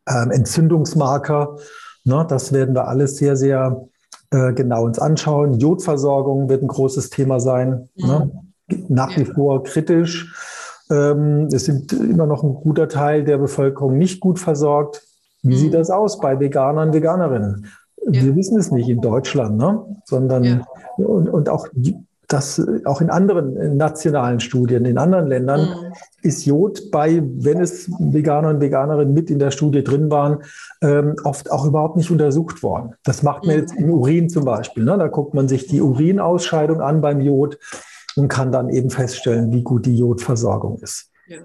[0.07, 1.57] ähm, Entzündungsmarker.
[2.03, 3.87] Ne, das werden wir alles sehr, sehr
[4.31, 5.59] äh, genau uns anschauen.
[5.59, 7.89] Jodversorgung wird ein großes Thema sein.
[7.95, 8.07] Mhm.
[8.07, 8.31] Ne?
[8.89, 10.33] Nach wie vor kritisch.
[10.89, 15.03] Ähm, es sind immer noch ein guter Teil der Bevölkerung nicht gut versorgt.
[15.43, 15.59] Wie mhm.
[15.59, 17.67] sieht das aus bei Veganern, Veganerinnen?
[18.09, 18.23] Ja.
[18.23, 19.83] Wir wissen es nicht in Deutschland, ne?
[20.05, 20.65] sondern ja.
[20.97, 21.67] und, und auch
[22.27, 25.93] das auch in anderen nationalen Studien, in anderen Ländern mhm.
[26.21, 30.43] ist Jod bei, wenn es Veganer und Veganerinnen mit in der Studie drin waren,
[30.81, 32.95] ähm, oft auch überhaupt nicht untersucht worden.
[33.03, 33.61] Das macht man mhm.
[33.61, 34.83] jetzt im Urin zum Beispiel.
[34.83, 34.97] Ne?
[34.97, 37.57] Da guckt man sich die Urinausscheidung an beim Jod
[38.17, 41.09] und kann dann eben feststellen, wie gut die Jodversorgung ist.
[41.27, 41.37] Ja.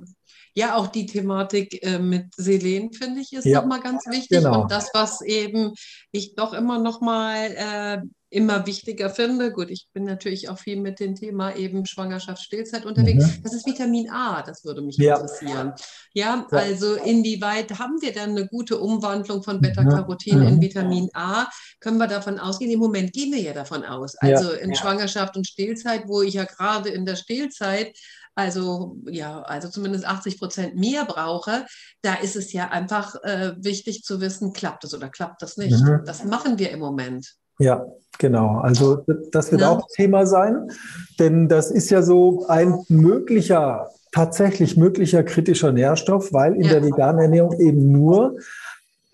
[0.54, 3.62] Ja, auch die Thematik äh, mit Selen, finde ich, ist ja.
[3.62, 4.42] nochmal ganz wichtig.
[4.42, 4.62] Genau.
[4.62, 5.72] Und das, was eben
[6.10, 7.98] ich doch immer nochmal äh,
[8.32, 12.86] immer wichtiger finde, gut, ich bin natürlich auch viel mit dem Thema eben Schwangerschaft, Stillzeit
[12.86, 13.42] unterwegs, mhm.
[13.42, 15.16] das ist Vitamin A, das würde mich ja.
[15.16, 15.74] interessieren.
[16.14, 20.46] Ja, ja, also inwieweit haben wir dann eine gute Umwandlung von Beta-Carotin mhm.
[20.46, 21.46] in Vitamin A?
[21.80, 22.70] Können wir davon ausgehen?
[22.70, 24.16] Im Moment gehen wir ja davon aus.
[24.16, 27.96] Also in Schwangerschaft und Stillzeit, wo ich ja gerade in der Stillzeit
[28.34, 31.66] also ja, also zumindest 80 Prozent mehr brauche,
[32.00, 35.78] da ist es ja einfach äh, wichtig zu wissen, klappt es oder klappt das nicht.
[35.78, 36.00] Mhm.
[36.06, 37.34] Das machen wir im Moment.
[37.62, 37.86] Ja,
[38.18, 38.58] genau.
[38.58, 39.70] Also das wird ja.
[39.70, 40.70] auch Thema sein,
[41.18, 46.72] denn das ist ja so ein möglicher, tatsächlich möglicher kritischer Nährstoff, weil in ja.
[46.72, 48.36] der veganen Ernährung eben nur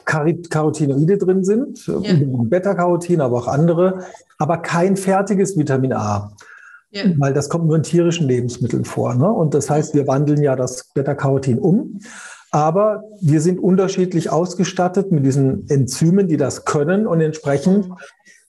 [0.04, 2.00] Carotinoide drin sind, ja.
[2.00, 4.04] Beta-Carotin, aber auch andere,
[4.38, 6.32] aber kein fertiges Vitamin A.
[7.18, 9.14] Weil das kommt nur in tierischen Lebensmitteln vor.
[9.14, 9.30] Ne?
[9.30, 12.00] Und das heißt, wir wandeln ja das Beta-Carotin um.
[12.50, 17.06] Aber wir sind unterschiedlich ausgestattet mit diesen Enzymen, die das können.
[17.06, 17.90] Und entsprechend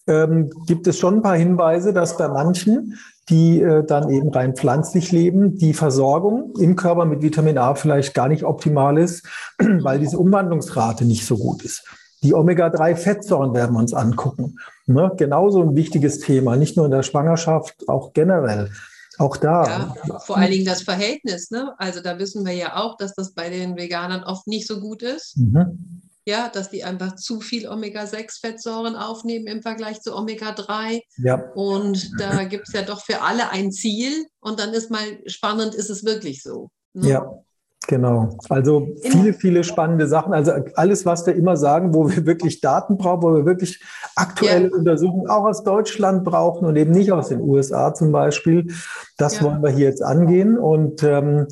[0.09, 2.97] ähm, gibt es schon ein paar Hinweise, dass bei manchen,
[3.29, 8.13] die äh, dann eben rein pflanzlich leben, die Versorgung im Körper mit Vitamin A vielleicht
[8.13, 9.25] gar nicht optimal ist,
[9.59, 11.83] weil diese Umwandlungsrate nicht so gut ist.
[12.23, 14.57] Die Omega-3-Fettsäuren werden wir uns angucken.
[14.87, 15.11] Ne?
[15.15, 18.71] Genauso ein wichtiges Thema, nicht nur in der Schwangerschaft, auch generell.
[19.19, 19.95] Auch da.
[20.07, 21.51] Ja, vor allen Dingen das Verhältnis.
[21.51, 21.73] Ne?
[21.77, 25.03] Also da wissen wir ja auch, dass das bei den Veganern oft nicht so gut
[25.03, 25.37] ist.
[25.37, 25.98] Mhm.
[26.25, 31.01] Ja, dass die einfach zu viel Omega-6-Fettsäuren aufnehmen im Vergleich zu Omega-3.
[31.17, 31.51] Ja.
[31.55, 34.27] Und da gibt es ja doch für alle ein Ziel.
[34.39, 36.69] Und dann ist mal spannend, ist es wirklich so?
[36.93, 37.09] Ne?
[37.09, 37.43] Ja,
[37.89, 38.37] Genau.
[38.49, 40.31] Also viele, viele spannende Sachen.
[40.31, 43.83] Also alles, was wir immer sagen, wo wir wirklich Daten brauchen, wo wir wirklich
[44.15, 44.75] aktuelle ja.
[44.75, 48.71] Untersuchungen auch aus Deutschland brauchen und eben nicht aus den USA zum Beispiel.
[49.17, 49.43] Das ja.
[49.43, 50.55] wollen wir hier jetzt angehen.
[50.55, 51.47] Und ähm,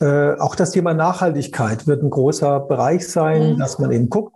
[0.00, 3.58] äh, auch das Thema Nachhaltigkeit wird ein großer Bereich sein, mhm.
[3.58, 4.34] dass man eben guckt,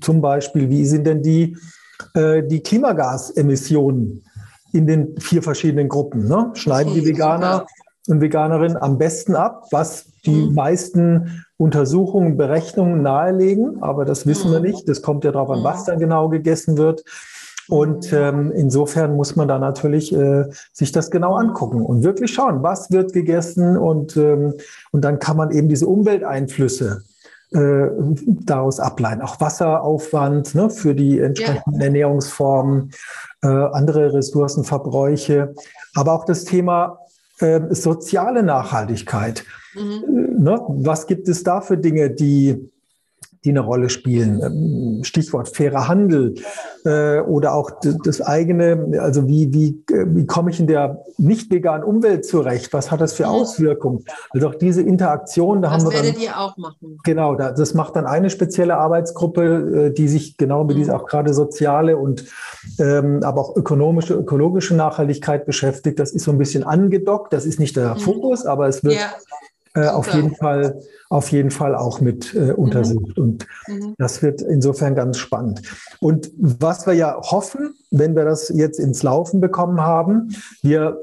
[0.00, 1.56] zum Beispiel, wie sind denn die,
[2.14, 4.24] äh, die Klimagasemissionen
[4.72, 6.28] in den vier verschiedenen Gruppen?
[6.28, 6.50] Ne?
[6.54, 7.66] Schneiden die Veganer
[8.06, 10.54] und Veganerinnen am besten ab, was die mhm.
[10.54, 14.66] meisten Untersuchungen, Berechnungen nahelegen, aber das wissen wir mhm.
[14.66, 14.88] nicht.
[14.88, 15.86] Das kommt ja darauf an, was mhm.
[15.86, 17.04] dann genau gegessen wird.
[17.70, 22.62] Und ähm, insofern muss man da natürlich äh, sich das genau angucken und wirklich schauen,
[22.62, 24.54] was wird gegessen und, ähm,
[24.90, 27.04] und dann kann man eben diese Umwelteinflüsse
[27.52, 27.86] äh,
[28.26, 29.22] daraus ableiten.
[29.22, 31.86] Auch Wasseraufwand ne, für die entsprechenden ja.
[31.86, 32.90] Ernährungsformen,
[33.42, 35.54] äh, andere Ressourcenverbräuche,
[35.94, 36.98] aber auch das Thema
[37.38, 39.44] äh, soziale Nachhaltigkeit.
[39.74, 40.42] Mhm.
[40.42, 40.60] Ne?
[40.68, 42.70] Was gibt es da für Dinge, die,
[43.44, 44.40] die eine Rolle spielen?
[44.42, 46.34] Ähm, Stichwort fairer Handel
[46.84, 47.70] äh, oder auch
[48.04, 52.72] das eigene, also wie, wie, wie komme ich in der nicht veganen Umwelt zurecht?
[52.72, 53.30] Was hat das für mhm.
[53.30, 54.04] Auswirkungen?
[54.30, 55.96] Also auch diese Interaktion, da das haben wir.
[55.96, 56.98] Das werdet ihr auch machen.
[57.04, 60.80] Genau, das macht dann eine spezielle Arbeitsgruppe, äh, die sich genau mit mhm.
[60.80, 62.24] dieser auch gerade soziale und
[62.78, 65.98] ähm, aber auch ökonomische, ökologische Nachhaltigkeit beschäftigt.
[65.98, 68.00] Das ist so ein bisschen angedockt, das ist nicht der mhm.
[68.00, 69.12] Fokus, aber es wird ja.
[69.74, 70.80] Äh, auf jeden Fall,
[71.10, 73.16] auf jeden Fall auch mit äh, untersucht.
[73.16, 73.22] Mhm.
[73.22, 73.94] Und mhm.
[73.98, 75.62] das wird insofern ganz spannend.
[76.00, 80.98] Und was wir ja hoffen, wenn wir das jetzt ins Laufen bekommen haben, wir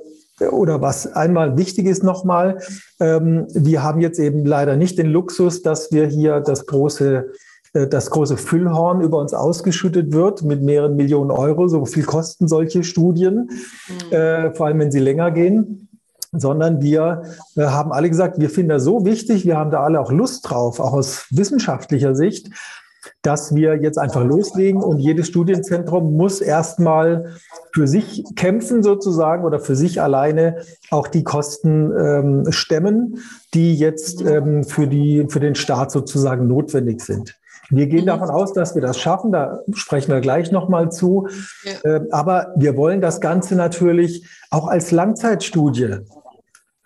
[0.51, 2.59] oder was einmal wichtig ist nochmal,
[2.99, 7.31] ähm, wir haben jetzt eben leider nicht den Luxus, dass wir hier das große
[7.73, 11.69] äh, das große Füllhorn über uns ausgeschüttet wird mit mehreren Millionen Euro.
[11.69, 13.49] So viel kosten solche Studien,
[13.87, 14.13] mhm.
[14.13, 15.86] äh, vor allem wenn sie länger gehen
[16.31, 17.23] sondern wir
[17.55, 20.49] äh, haben alle gesagt, wir finden das so wichtig, wir haben da alle auch Lust
[20.49, 22.49] drauf, auch aus wissenschaftlicher Sicht,
[23.21, 27.35] dass wir jetzt einfach loslegen und jedes Studienzentrum muss erstmal
[27.73, 30.57] für sich kämpfen sozusagen oder für sich alleine
[30.91, 33.19] auch die Kosten ähm, stemmen,
[33.53, 37.37] die jetzt ähm, für, die, für den Staat sozusagen notwendig sind.
[37.69, 38.07] Wir gehen mhm.
[38.07, 39.31] davon aus, dass wir das schaffen.
[39.31, 41.27] Da sprechen wir gleich nochmal zu.
[41.63, 41.95] Ja.
[41.95, 45.97] Ähm, aber wir wollen das Ganze natürlich auch als Langzeitstudie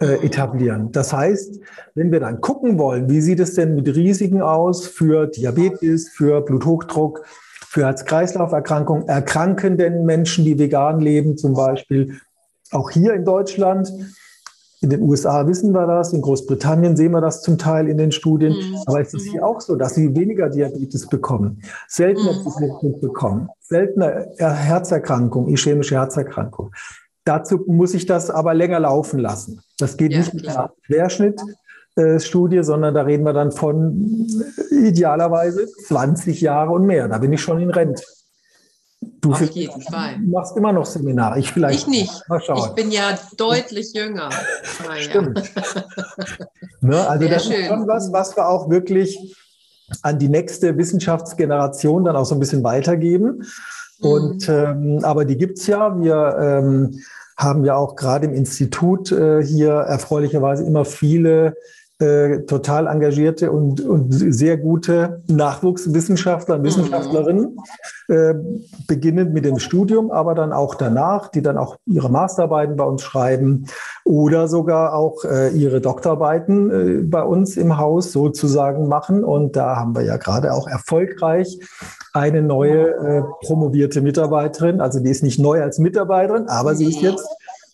[0.01, 0.91] äh, etablieren.
[0.91, 1.59] Das heißt,
[1.93, 6.41] wenn wir dann gucken wollen, wie sieht es denn mit Risiken aus für Diabetes, für
[6.41, 7.23] Bluthochdruck,
[7.67, 12.19] für Herz-Kreislauf-Erkrankungen, erkranken denn Menschen, die vegan leben zum Beispiel,
[12.71, 13.93] auch hier in Deutschland.
[14.81, 18.11] In den USA wissen wir das, in Großbritannien sehen wir das zum Teil in den
[18.11, 18.53] Studien.
[18.53, 18.77] Mhm.
[18.87, 22.99] Aber ist es hier auch so, dass sie weniger Diabetes bekommen, seltener mhm.
[22.99, 26.71] bekommen, seltener Herzerkrankung, ischämische Herzerkrankung.
[27.23, 29.61] Dazu muss ich das aber länger laufen lassen.
[29.77, 34.27] Das geht ja, nicht mit einer Querschnittstudie, sondern da reden wir dann von
[34.71, 37.07] idealerweise 20 Jahre und mehr.
[37.07, 38.03] Da bin ich schon in Rente.
[39.01, 40.19] Du Auf jeden Fall.
[40.19, 41.39] machst immer noch Seminare.
[41.39, 41.81] Ich vielleicht.
[41.81, 42.23] Ich nicht.
[42.55, 44.29] Ich bin ja deutlich jünger.
[44.97, 45.37] Stimmt.
[46.81, 47.53] ne, also Sehr das schön.
[47.53, 49.35] ist schon was, was wir auch wirklich
[50.03, 53.43] an die nächste Wissenschaftsgeneration dann auch so ein bisschen weitergeben.
[54.01, 54.53] Und mhm.
[54.53, 55.99] ähm, aber die gibt es ja.
[55.99, 56.99] Wir ähm,
[57.37, 61.55] haben ja auch gerade im Institut äh, hier erfreulicherweise immer viele
[62.01, 66.65] äh, total engagierte und, und sehr gute Nachwuchswissenschaftler und mhm.
[66.65, 67.57] Wissenschaftlerinnen,
[68.07, 68.33] äh,
[68.87, 73.03] beginnend mit dem Studium, aber dann auch danach, die dann auch ihre Masterarbeiten bei uns
[73.03, 73.67] schreiben
[74.03, 79.23] oder sogar auch äh, ihre Doktorarbeiten äh, bei uns im Haus sozusagen machen.
[79.23, 81.59] Und da haben wir ja gerade auch erfolgreich
[82.13, 84.81] eine neue äh, promovierte Mitarbeiterin.
[84.81, 87.27] Also die ist nicht neu als Mitarbeiterin, aber sie ist jetzt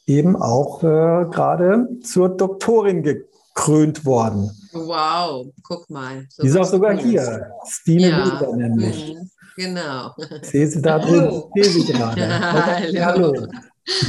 [0.05, 4.51] eben auch äh, gerade zur Doktorin gekommen gekrönt worden.
[4.71, 6.25] Wow, guck mal.
[6.29, 7.01] So die ist auch sogar cool.
[7.01, 7.51] hier.
[7.67, 8.25] Stine ja.
[8.25, 9.15] Weber nämlich.
[9.15, 10.13] Mhm, genau.
[10.41, 11.43] Ich sehe sie da drin.
[11.55, 12.41] Ich sehe sie gerade.
[13.05, 13.33] Hallo.
[13.33, 13.47] Hallo.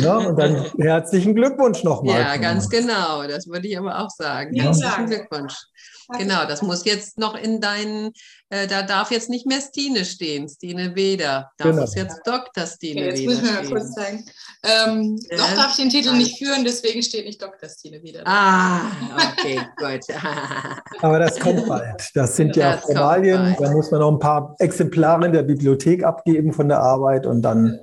[0.00, 2.20] Ja, und dann herzlichen Glückwunsch nochmal.
[2.20, 3.26] Ja, ganz genau.
[3.26, 4.54] Das würde ich aber auch sagen.
[4.54, 5.54] Herzlichen Glückwunsch.
[6.16, 8.12] Genau, das muss jetzt noch in deinen,
[8.48, 11.50] äh, da darf jetzt nicht mehr Stine stehen, Stine Weder.
[11.58, 11.82] Da genau.
[11.82, 12.66] muss jetzt Dr.
[12.66, 13.32] Stine okay, jetzt Weder.
[13.32, 14.24] Jetzt müssen wir mal kurz zeigen.
[14.64, 15.36] Ähm, ja.
[15.36, 17.68] Noch darf ich den Titel nicht führen, deswegen steht nicht Dr.
[17.68, 18.22] Stine Weder.
[18.24, 18.90] Ah,
[19.32, 20.16] okay, gut.
[21.02, 22.10] Aber das kommt bald.
[22.14, 23.54] Das sind ja das Formalien.
[23.58, 27.42] Da muss man noch ein paar Exemplare in der Bibliothek abgeben von der Arbeit und
[27.42, 27.78] dann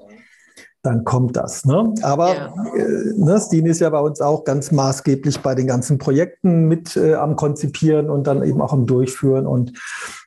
[0.85, 1.65] dann kommt das.
[1.65, 1.93] Ne?
[2.01, 2.53] Aber ja.
[2.75, 6.95] äh, ne, Stine ist ja bei uns auch ganz maßgeblich bei den ganzen Projekten mit
[6.95, 9.47] äh, am Konzipieren und dann eben auch am Durchführen.
[9.47, 9.73] Und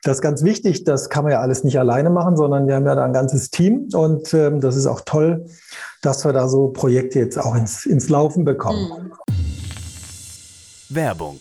[0.03, 2.85] das ist ganz wichtig, das kann man ja alles nicht alleine machen, sondern wir haben
[2.85, 5.45] ja da ein ganzes Team und ähm, das ist auch toll,
[6.01, 8.89] dass wir da so Projekte jetzt auch ins, ins Laufen bekommen.
[8.89, 9.11] Mhm.
[10.89, 11.39] Werbung.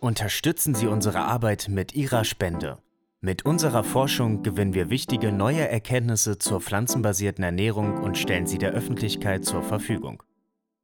[0.00, 2.78] Unterstützen Sie unsere Arbeit mit Ihrer Spende.
[3.20, 8.70] Mit unserer Forschung gewinnen wir wichtige neue Erkenntnisse zur pflanzenbasierten Ernährung und stellen sie der
[8.70, 10.22] Öffentlichkeit zur Verfügung.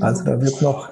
[0.00, 0.90] Also da wird noch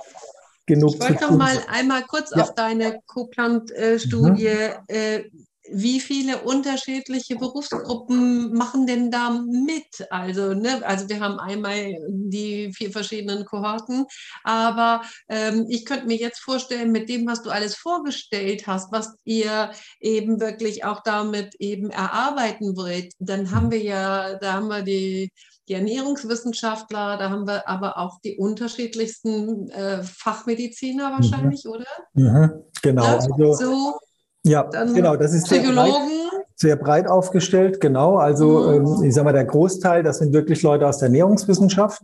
[0.66, 2.42] genug ich wollte noch mal einmal kurz ja.
[2.42, 4.84] auf deine Coplant-Studie mhm.
[4.88, 5.24] äh,
[5.72, 10.06] wie viele unterschiedliche Berufsgruppen machen denn da mit?
[10.10, 14.06] Also, ne, also wir haben einmal die vier verschiedenen Kohorten,
[14.44, 19.14] aber ähm, ich könnte mir jetzt vorstellen, mit dem, was du alles vorgestellt hast, was
[19.24, 24.82] ihr eben wirklich auch damit eben erarbeiten wollt, dann haben wir ja, da haben wir
[24.82, 25.30] die
[25.70, 31.12] die Ernährungswissenschaftler, da haben wir aber auch die unterschiedlichsten äh, Fachmediziner mhm.
[31.12, 31.70] wahrscheinlich, mhm.
[31.70, 31.86] oder?
[32.14, 33.04] Mhm, genau.
[33.04, 33.94] Ja, also, so
[34.44, 35.92] ja, genau, das ist Psychologen.
[35.92, 38.16] Sehr breit, sehr breit aufgestellt, genau.
[38.16, 38.86] Also mhm.
[38.86, 42.02] ähm, ich sage mal, der Großteil, das sind wirklich Leute aus der Ernährungswissenschaft,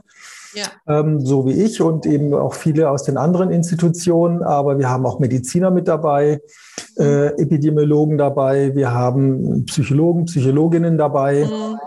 [0.55, 0.67] ja.
[0.87, 4.43] ähm, so wie ich und eben auch viele aus den anderen Institutionen.
[4.43, 6.41] Aber wir haben auch Mediziner mit dabei,
[6.99, 11.45] äh, Epidemiologen dabei, wir haben Psychologen, Psychologinnen dabei.
[11.45, 11.79] Mhm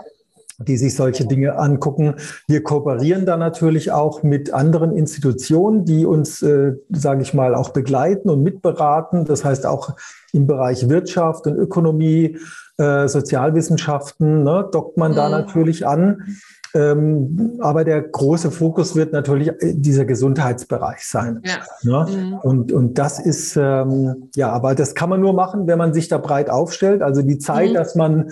[0.66, 2.14] die sich solche Dinge angucken.
[2.46, 7.70] Wir kooperieren da natürlich auch mit anderen Institutionen, die uns, äh, sage ich mal, auch
[7.70, 9.24] begleiten und mitberaten.
[9.24, 9.94] Das heißt auch
[10.32, 12.38] im Bereich Wirtschaft und Ökonomie,
[12.78, 15.16] äh, Sozialwissenschaften, ne, dockt man mhm.
[15.16, 16.36] da natürlich an.
[16.72, 21.42] Ähm, aber der große Fokus wird natürlich äh, dieser Gesundheitsbereich sein.
[21.44, 21.58] Ja.
[21.82, 22.06] Ne?
[22.10, 22.34] Mhm.
[22.34, 26.08] Und, und das ist, ähm, ja, aber das kann man nur machen, wenn man sich
[26.08, 27.02] da breit aufstellt.
[27.02, 27.74] Also die Zeit, mhm.
[27.74, 28.30] dass man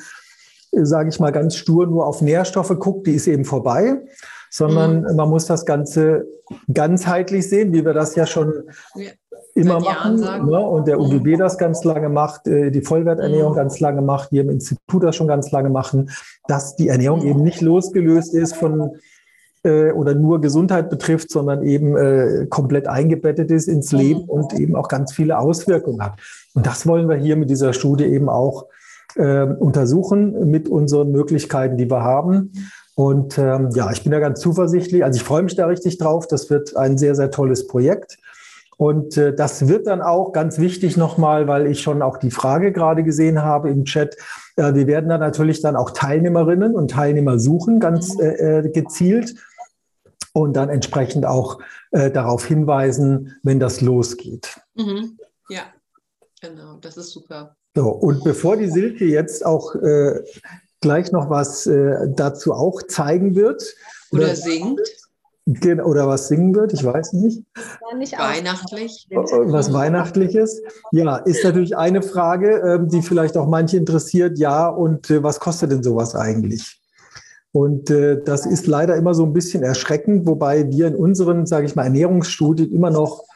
[0.72, 4.02] sage ich mal ganz stur, nur auf Nährstoffe guckt, die ist eben vorbei,
[4.50, 5.16] sondern mhm.
[5.16, 6.26] man muss das Ganze
[6.72, 8.52] ganzheitlich sehen, wie wir das ja schon
[8.94, 9.10] ja.
[9.54, 10.20] immer machen.
[10.20, 10.58] Ne?
[10.58, 11.38] Und der UGB mhm.
[11.38, 13.56] das ganz lange macht, äh, die Vollwerternährung mhm.
[13.56, 16.10] ganz lange macht, wir im Institut das schon ganz lange machen,
[16.46, 17.28] dass die Ernährung mhm.
[17.28, 18.96] eben nicht losgelöst ist von
[19.64, 24.28] äh, oder nur Gesundheit betrifft, sondern eben äh, komplett eingebettet ist ins Leben mhm.
[24.28, 26.18] und eben auch ganz viele Auswirkungen hat.
[26.54, 28.66] Und das wollen wir hier mit dieser Studie eben auch
[29.18, 32.52] äh, untersuchen mit unseren Möglichkeiten, die wir haben.
[32.94, 35.04] Und ähm, ja, ich bin da ganz zuversichtlich.
[35.04, 36.26] Also ich freue mich da richtig drauf.
[36.26, 38.18] Das wird ein sehr, sehr tolles Projekt.
[38.76, 42.72] Und äh, das wird dann auch ganz wichtig nochmal, weil ich schon auch die Frage
[42.72, 44.16] gerade gesehen habe im Chat.
[44.56, 48.20] Äh, wir werden da natürlich dann auch Teilnehmerinnen und Teilnehmer suchen, ganz mhm.
[48.20, 49.34] äh, äh, gezielt.
[50.32, 51.60] Und dann entsprechend auch
[51.90, 54.60] äh, darauf hinweisen, wenn das losgeht.
[54.74, 55.18] Mhm.
[55.48, 55.62] Ja,
[56.40, 57.57] genau, das ist super.
[57.78, 60.20] So, und bevor die Silke jetzt auch äh,
[60.80, 63.62] gleich noch was äh, dazu auch zeigen wird.
[64.10, 64.80] Oder, oder singt.
[65.84, 67.44] Oder was singen wird, ich weiß nicht.
[67.96, 69.06] nicht Weihnachtlich.
[69.14, 70.60] Oh, oh, was Weihnachtliches.
[70.90, 74.40] Ja, ist natürlich eine Frage, ähm, die vielleicht auch manche interessiert.
[74.40, 76.80] Ja, und äh, was kostet denn sowas eigentlich?
[77.52, 81.66] Und äh, das ist leider immer so ein bisschen erschreckend, wobei wir in unseren, sage
[81.66, 83.27] ich mal, Ernährungsstudien immer noch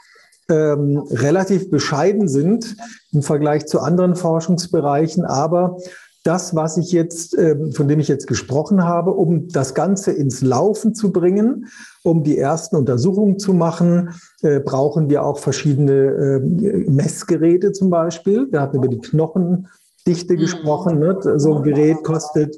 [0.48, 2.76] ähm, relativ bescheiden sind
[3.12, 5.24] im Vergleich zu anderen Forschungsbereichen.
[5.24, 5.78] Aber
[6.24, 10.40] das, was ich jetzt, ähm, von dem ich jetzt gesprochen habe, um das Ganze ins
[10.40, 11.66] Laufen zu bringen,
[12.04, 14.10] um die ersten Untersuchungen zu machen,
[14.42, 18.46] äh, brauchen wir auch verschiedene ähm, Messgeräte zum Beispiel.
[18.50, 20.38] Wir hatten über die Knochendichte mhm.
[20.38, 21.00] gesprochen.
[21.00, 21.18] Ne?
[21.36, 22.56] So ein Gerät kostet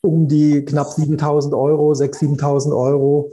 [0.00, 3.30] um die knapp 7000 Euro, 6.000, 7.000 Euro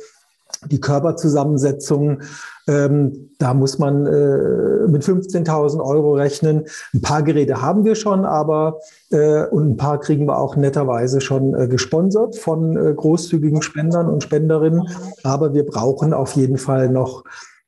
[0.70, 2.22] die Körperzusammensetzung,
[2.68, 6.66] ähm, da muss man äh, mit 15.000 Euro rechnen.
[6.94, 8.80] Ein paar Geräte haben wir schon, aber
[9.12, 14.08] äh, und ein paar kriegen wir auch netterweise schon äh, gesponsert von äh, großzügigen Spendern
[14.08, 14.88] und Spenderinnen.
[15.24, 17.24] Aber wir brauchen auf jeden Fall noch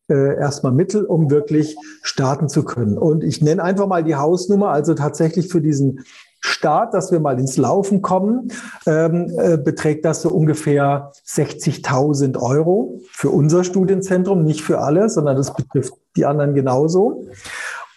[0.08, 2.98] äh, erstmal Mittel, um wirklich starten zu können.
[2.98, 6.02] Und ich nenne einfach mal die Hausnummer, also tatsächlich für diesen
[6.46, 8.52] Start, dass wir mal ins Laufen kommen,
[8.86, 15.36] ähm, äh, beträgt das so ungefähr 60.000 Euro für unser Studienzentrum, nicht für alle, sondern
[15.36, 17.28] das betrifft die anderen genauso.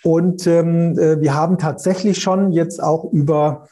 [0.02, 3.68] Und ähm, äh, wir haben tatsächlich schon jetzt auch über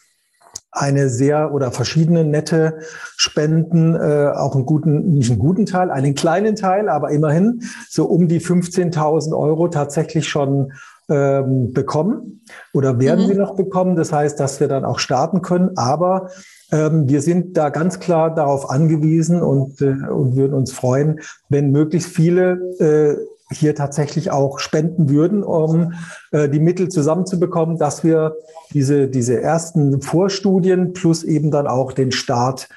[0.70, 2.80] eine sehr oder verschiedene nette
[3.16, 8.04] Spenden, äh, auch einen guten, nicht einen guten Teil, einen kleinen Teil, aber immerhin so
[8.04, 10.72] um die 15.000 Euro tatsächlich schon
[11.08, 12.42] ähm, bekommen
[12.72, 13.28] oder werden mhm.
[13.28, 13.96] sie noch bekommen.
[13.96, 15.76] Das heißt, dass wir dann auch starten können.
[15.76, 16.30] Aber
[16.72, 21.70] ähm, wir sind da ganz klar darauf angewiesen und, äh, und würden uns freuen, wenn
[21.70, 23.16] möglichst viele äh,
[23.52, 25.92] hier tatsächlich auch spenden würden, um
[26.32, 28.34] äh, die Mittel zusammenzubekommen, dass wir
[28.72, 32.68] diese, diese ersten Vorstudien plus eben dann auch den Start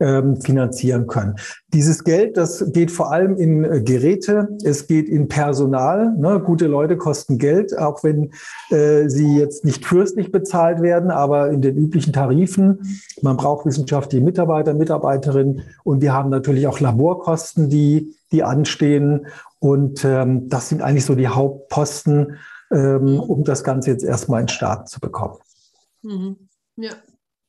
[0.00, 1.36] ähm, finanzieren können.
[1.72, 6.14] Dieses Geld, das geht vor allem in äh, Geräte, es geht in Personal.
[6.16, 6.40] Ne?
[6.40, 8.32] Gute Leute kosten Geld, auch wenn
[8.70, 12.98] äh, sie jetzt nicht fürstlich bezahlt werden, aber in den üblichen Tarifen.
[13.22, 19.26] Man braucht wissenschaftliche Mitarbeiter, Mitarbeiterinnen und wir haben natürlich auch Laborkosten, die, die anstehen.
[19.58, 22.36] Und ähm, das sind eigentlich so die Hauptposten,
[22.70, 25.38] ähm, um das Ganze jetzt erstmal in Start zu bekommen.
[26.02, 26.36] Mhm.
[26.76, 26.92] Ja,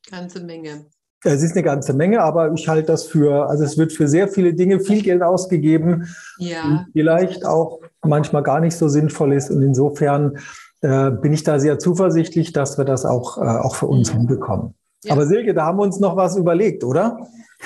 [0.10, 0.86] ganze Menge.
[1.24, 4.28] Es ist eine ganze Menge, aber ich halte das für, also es wird für sehr
[4.28, 6.08] viele Dinge viel Geld ausgegeben,
[6.38, 6.86] ja.
[6.94, 9.50] vielleicht auch manchmal gar nicht so sinnvoll ist.
[9.50, 10.38] Und insofern
[10.82, 14.20] äh, bin ich da sehr zuversichtlich, dass wir das auch, äh, auch für uns mhm.
[14.20, 14.74] hinbekommen.
[15.04, 15.14] Ja.
[15.14, 17.18] Aber Silke, da haben wir uns noch was überlegt, oder?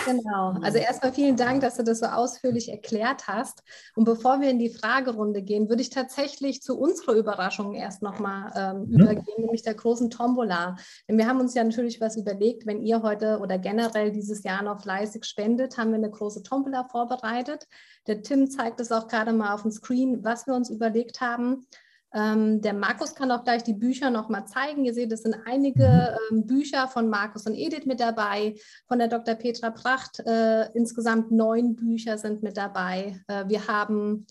[0.05, 0.55] Genau.
[0.61, 3.63] Also erstmal vielen Dank, dass du das so ausführlich erklärt hast.
[3.95, 8.51] Und bevor wir in die Fragerunde gehen, würde ich tatsächlich zu unserer Überraschung erst nochmal
[8.55, 9.01] ähm, mhm.
[9.01, 10.75] übergehen, nämlich der großen Tombola.
[11.07, 14.61] Denn wir haben uns ja natürlich was überlegt, wenn ihr heute oder generell dieses Jahr
[14.61, 17.67] noch fleißig spendet, haben wir eine große Tombola vorbereitet.
[18.07, 21.65] Der Tim zeigt es auch gerade mal auf dem Screen, was wir uns überlegt haben.
[22.13, 24.83] Ähm, der Markus kann auch gleich die Bücher nochmal zeigen.
[24.83, 26.37] Ihr seht, es sind einige mhm.
[26.37, 28.55] ähm, Bücher von Markus und Edith mit dabei,
[28.87, 29.35] von der Dr.
[29.35, 30.19] Petra Pracht.
[30.25, 33.19] Äh, insgesamt neun Bücher sind mit dabei.
[33.27, 34.25] Äh, wir haben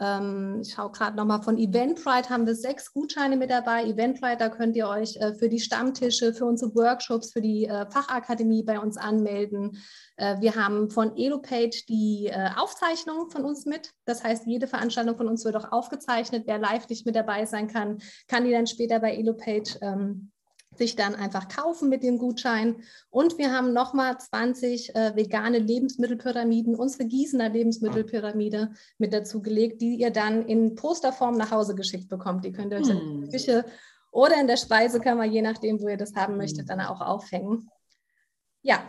[0.00, 3.84] ähm, ich schaue gerade nochmal von Eventbrite haben wir sechs Gutscheine mit dabei.
[3.84, 7.86] Eventbrite, da könnt ihr euch äh, für die Stammtische, für unsere Workshops, für die äh,
[7.90, 9.78] Fachakademie bei uns anmelden.
[10.16, 13.90] Äh, wir haben von EloPage die äh, Aufzeichnung von uns mit.
[14.06, 16.44] Das heißt, jede Veranstaltung von uns wird auch aufgezeichnet.
[16.46, 20.30] Wer live nicht mit dabei sein kann, kann die dann später bei EloPage ähm,
[20.76, 22.76] sich dann einfach kaufen mit dem Gutschein.
[23.10, 29.96] Und wir haben nochmal 20 äh, vegane Lebensmittelpyramiden, unsere Gießener Lebensmittelpyramide mit dazu gelegt, die
[29.96, 32.44] ihr dann in Posterform nach Hause geschickt bekommt.
[32.44, 32.98] Die könnt ihr euch hm.
[32.98, 33.64] in der Küche
[34.12, 37.68] oder in der Speisekammer, je nachdem, wo ihr das haben möchtet, dann auch aufhängen.
[38.62, 38.82] Ja,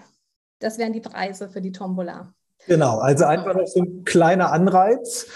[0.60, 2.34] das wären die Preise für die Tombola.
[2.68, 5.28] Genau, also einfach noch so ein kleiner Anreiz.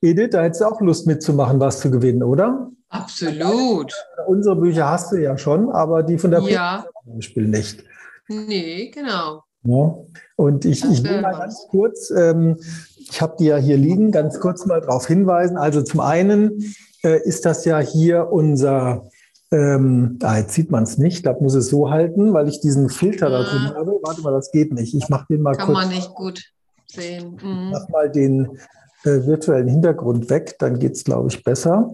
[0.00, 2.70] Edith, da hättest du auch Lust mitzumachen, was zu gewinnen, oder?
[2.92, 3.92] Absolut.
[4.26, 6.84] Unsere Bücher hast du ja schon, aber die von der ja.
[7.04, 7.82] zum Beispiel nicht.
[8.28, 9.44] Nee, genau.
[9.64, 9.94] Ja.
[10.36, 12.58] Und ich, ich will mal ganz kurz, ähm,
[12.98, 15.56] ich habe die ja hier liegen, ganz kurz mal darauf hinweisen.
[15.56, 19.08] Also zum einen äh, ist das ja hier unser,
[19.50, 22.90] ähm, ah, jetzt sieht man es nicht, da muss es so halten, weil ich diesen
[22.90, 23.74] Filter da drin ah.
[23.76, 23.98] habe.
[24.02, 24.94] Warte mal, das geht nicht.
[24.94, 25.78] Ich mache den mal Kann kurz.
[25.78, 26.42] Kann man nicht gut
[26.86, 27.38] sehen.
[27.42, 27.68] Mhm.
[27.68, 28.58] Ich mach mal den
[29.04, 31.90] äh, virtuellen Hintergrund weg, dann geht es, glaube ich, besser.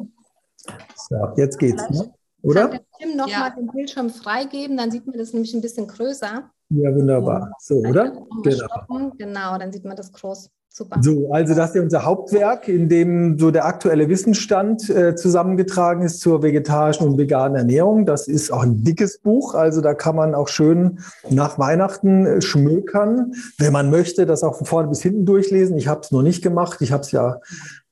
[1.09, 2.13] So, jetzt geht's, ne?
[2.43, 2.69] oder?
[2.69, 3.41] Kann der Tim noch ja.
[3.41, 6.51] mal den Bildschirm freigeben, dann sieht man das nämlich ein bisschen größer.
[6.71, 7.53] Ja, wunderbar.
[7.61, 8.13] So, oder?
[8.43, 9.13] Genau.
[9.17, 10.51] genau, dann sieht man das groß.
[10.71, 11.03] Super.
[11.03, 16.03] So, also das ist ja unser Hauptwerk, in dem so der aktuelle Wissensstand äh, zusammengetragen
[16.03, 18.07] ist zur vegetarischen und veganen Ernährung.
[18.07, 21.01] Das ist auch ein dickes Buch, also da kann man auch schön
[21.31, 25.77] nach Weihnachten äh, schmökern, wenn man möchte, das auch von vorne bis hinten durchlesen.
[25.77, 27.41] Ich habe es noch nicht gemacht, ich habe es ja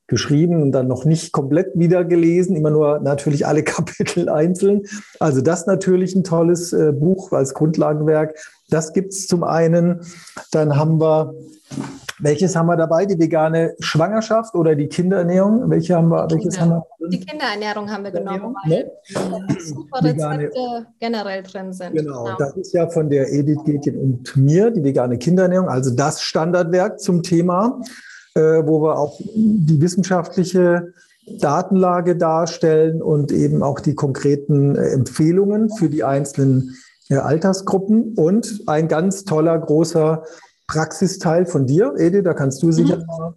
[0.07, 4.83] geschrieben und dann noch nicht komplett wieder gelesen, immer nur natürlich alle Kapitel einzeln.
[5.19, 8.37] Also das natürlich ein tolles äh, Buch als Grundlagenwerk.
[8.69, 10.01] Das gibt es zum einen.
[10.51, 11.33] Dann haben wir
[12.19, 13.05] welches haben wir dabei?
[13.05, 15.69] Die vegane Schwangerschaft oder die Kinderernährung?
[15.69, 17.11] Welche haben wir, welches haben wir drin?
[17.11, 18.91] Die Kinderernährung haben wir genommen, weil ne?
[19.59, 21.93] super Rezepte generell drin sind.
[21.93, 25.91] Genau, genau, das ist ja von der Edith Getjen und mir, die vegane Kinderernährung, also
[25.91, 27.79] das Standardwerk zum Thema,
[28.41, 30.93] wo wir auch die wissenschaftliche
[31.27, 36.77] Datenlage darstellen und eben auch die konkreten äh, Empfehlungen für die einzelnen
[37.09, 40.23] äh, Altersgruppen und ein ganz toller, großer
[40.67, 43.35] Praxisteil von dir, Edi, da kannst du sicher mhm.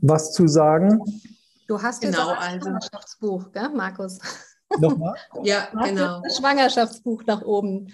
[0.00, 1.00] was zu sagen.
[1.66, 2.68] Du hast genau, ein also.
[2.68, 4.18] Schwangerschaftsbuch, gell, Markus?
[4.78, 5.14] Nochmal?
[5.42, 6.20] ja, genau.
[6.22, 7.88] Das Schwangerschaftsbuch nach oben.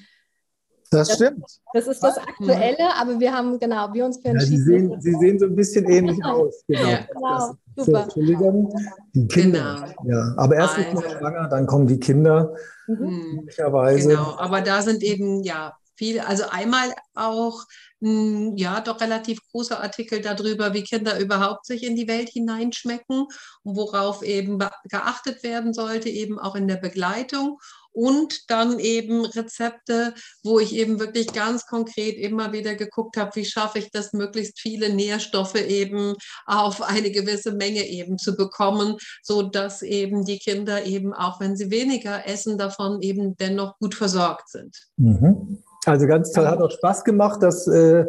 [0.90, 1.44] Das, das stimmt.
[1.72, 4.56] Das ist das Aktuelle, aber wir haben, genau, wir uns für entschieden.
[4.56, 6.64] Ja, sie, sehen, sie sehen so ein bisschen ähnlich aus.
[6.66, 6.88] Genau.
[6.88, 7.06] Ja.
[7.12, 7.54] genau.
[7.76, 8.02] Super.
[8.02, 8.74] Entschuldigung.
[9.14, 9.84] Die Kinder.
[10.02, 10.16] Genau.
[10.16, 10.88] Ja, aber erst also.
[10.88, 12.54] ist man schwanger, dann kommen die Kinder.
[12.88, 13.36] Mhm.
[13.36, 14.08] Möglicherweise.
[14.08, 17.66] Genau, aber da sind eben, ja, viel, also einmal auch
[18.00, 23.26] hm, ja doch relativ große Artikel darüber, wie Kinder überhaupt sich in die Welt hineinschmecken
[23.62, 27.60] und worauf eben geachtet werden sollte, eben auch in der Begleitung.
[27.92, 33.44] Und dann eben Rezepte, wo ich eben wirklich ganz konkret immer wieder geguckt habe, wie
[33.44, 36.14] schaffe ich das, möglichst viele Nährstoffe eben
[36.46, 41.56] auf eine gewisse Menge eben zu bekommen, so dass eben die Kinder eben, auch wenn
[41.56, 44.76] sie weniger essen, davon eben dennoch gut versorgt sind.
[44.96, 45.62] Mhm.
[45.86, 48.04] Also ganz toll, hat auch Spaß gemacht, das äh,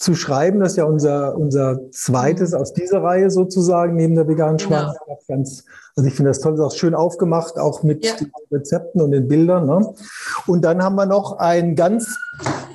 [0.00, 0.60] zu schreiben.
[0.60, 4.70] Das ist ja unser, unser zweites aus dieser Reihe sozusagen, neben der veganen genau.
[4.70, 5.28] Schwangerschaft.
[5.28, 8.14] Ganz, also ich finde das toll, ist auch schön aufgemacht, auch mit ja.
[8.16, 9.66] den Rezepten und den Bildern.
[9.66, 9.94] Ne?
[10.46, 12.16] Und dann haben wir noch ein ganz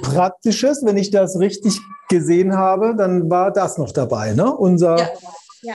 [0.03, 4.55] praktisches, wenn ich das richtig gesehen habe, dann war das noch dabei, ne?
[4.55, 5.09] Unser ja.
[5.63, 5.73] Ja.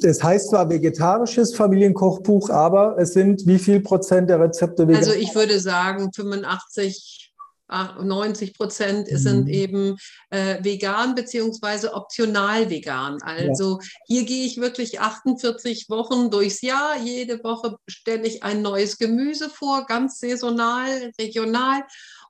[0.00, 5.00] Das heißt zwar vegetarisches Familienkochbuch, aber es sind wie viel Prozent der Rezepte vegan?
[5.00, 7.31] Also ich würde sagen 85
[7.72, 9.16] 90 Prozent mhm.
[9.16, 9.96] sind eben
[10.30, 13.18] äh, vegan beziehungsweise optional vegan.
[13.22, 13.88] Also ja.
[14.06, 16.98] hier gehe ich wirklich 48 Wochen durchs Jahr.
[16.98, 21.82] Jede Woche stelle ich ein neues Gemüse vor, ganz saisonal, regional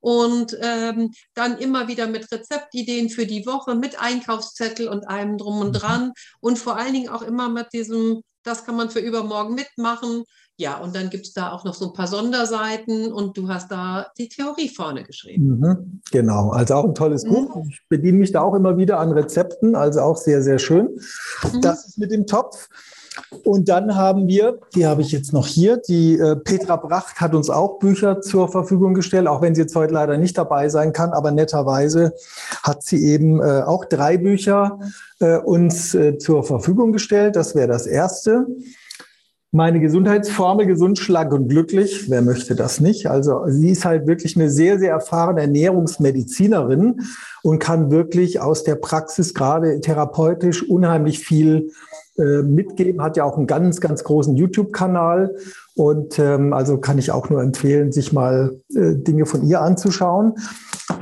[0.03, 5.61] und ähm, dann immer wieder mit Rezeptideen für die Woche, mit Einkaufszettel und allem drum
[5.61, 5.72] und mhm.
[5.72, 10.24] dran und vor allen Dingen auch immer mit diesem, das kann man für übermorgen mitmachen,
[10.62, 13.70] ja, und dann gibt es da auch noch so ein paar Sonderseiten und du hast
[13.72, 15.58] da die Theorie vorne geschrieben.
[15.58, 17.30] Mhm, genau, also auch ein tolles mhm.
[17.30, 17.64] Buch.
[17.68, 21.00] Ich bediene mich da auch immer wieder an Rezepten, also auch sehr, sehr schön.
[21.52, 21.60] Mhm.
[21.62, 22.68] Das ist mit dem Topf.
[23.44, 27.34] Und dann haben wir, die habe ich jetzt noch hier, die äh, Petra Bracht hat
[27.34, 30.94] uns auch Bücher zur Verfügung gestellt, auch wenn sie jetzt heute leider nicht dabei sein
[30.94, 32.14] kann, aber netterweise
[32.62, 34.78] hat sie eben äh, auch drei Bücher
[35.18, 37.36] äh, uns äh, zur Verfügung gestellt.
[37.36, 38.46] Das wäre das erste
[39.55, 42.09] meine Gesundheitsformel, gesund, schlank und glücklich.
[42.09, 43.07] Wer möchte das nicht?
[43.07, 47.03] Also sie ist halt wirklich eine sehr, sehr erfahrene Ernährungsmedizinerin
[47.42, 51.70] und kann wirklich aus der Praxis gerade therapeutisch unheimlich viel
[52.16, 53.03] äh, mitgeben.
[53.03, 55.36] Hat ja auch einen ganz, ganz großen YouTube-Kanal.
[55.74, 60.32] Und ähm, also kann ich auch nur empfehlen, sich mal äh, Dinge von ihr anzuschauen.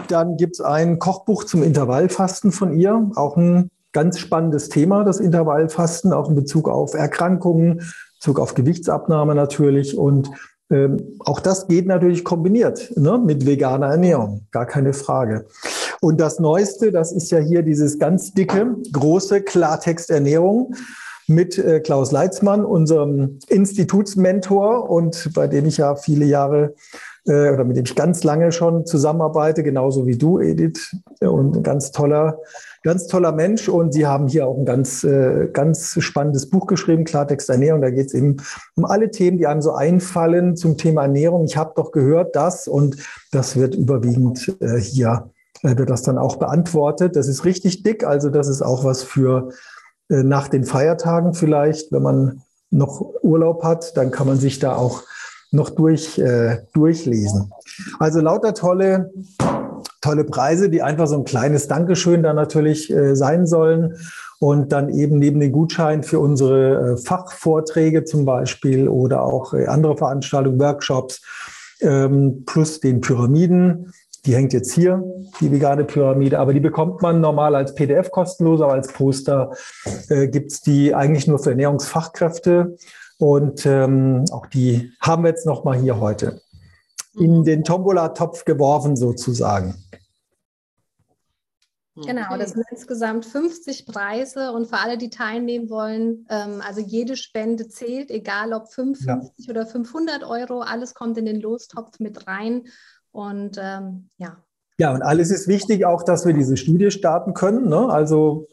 [0.09, 3.12] Dann gibt es ein Kochbuch zum Intervallfasten von ihr.
[3.14, 7.82] Auch ein ganz spannendes Thema, das Intervallfasten, auch in Bezug auf Erkrankungen,
[8.20, 9.96] Bezug auf Gewichtsabnahme natürlich.
[9.96, 10.30] Und
[10.70, 15.46] ähm, auch das geht natürlich kombiniert ne, mit veganer Ernährung, gar keine Frage.
[16.02, 20.74] Und das Neueste, das ist ja hier dieses ganz dicke, große Klartext Ernährung
[21.28, 26.74] mit äh, Klaus Leitzmann, unserem Institutsmentor und bei dem ich ja viele Jahre
[27.26, 31.62] äh, oder mit dem ich ganz lange schon zusammenarbeite, genauso wie du, Edith, und ein
[31.62, 32.38] ganz toller
[32.83, 37.05] Ganz toller Mensch und Sie haben hier auch ein ganz, äh, ganz spannendes Buch geschrieben,
[37.05, 37.83] Klartext Ernährung.
[37.83, 38.39] Da geht es eben
[38.74, 41.45] um alle Themen, die einem so einfallen zum Thema Ernährung.
[41.45, 42.97] Ich habe doch gehört, das und
[43.33, 45.31] das wird überwiegend äh, hier
[45.62, 47.16] äh, wird das dann auch beantwortet.
[47.16, 49.51] Das ist richtig dick, also das ist auch was für
[50.09, 54.76] äh, nach den Feiertagen vielleicht, wenn man noch Urlaub hat, dann kann man sich da
[54.76, 55.03] auch
[55.51, 57.53] noch durch, äh, durchlesen.
[57.99, 59.12] Also lauter tolle,
[60.01, 63.96] tolle Preise, die einfach so ein kleines Dankeschön da natürlich äh, sein sollen.
[64.38, 69.66] Und dann eben neben den Gutscheinen für unsere äh, Fachvorträge zum Beispiel oder auch äh,
[69.66, 71.20] andere Veranstaltungen, Workshops,
[71.80, 73.92] ähm, plus den Pyramiden.
[74.24, 75.03] Die hängt jetzt hier,
[75.40, 79.53] die vegane Pyramide, aber die bekommt man normal als PDF kostenlos, aber als Poster
[80.09, 82.76] äh, gibt's die eigentlich nur für Ernährungsfachkräfte.
[83.18, 86.40] Und ähm, auch die haben wir jetzt nochmal hier heute
[87.20, 89.74] in den Tombola-Topf geworfen sozusagen.
[91.96, 97.16] Genau, das sind insgesamt 50 Preise und für alle, die teilnehmen wollen, ähm, also jede
[97.16, 99.50] Spende zählt, egal ob 55 ja.
[99.50, 102.62] oder 500 Euro, alles kommt in den Lostopf mit rein
[103.12, 104.42] und ähm, ja.
[104.78, 107.68] Ja, und alles ist wichtig, auch dass wir diese Studie starten können.
[107.68, 107.90] Ne?
[107.90, 108.48] Also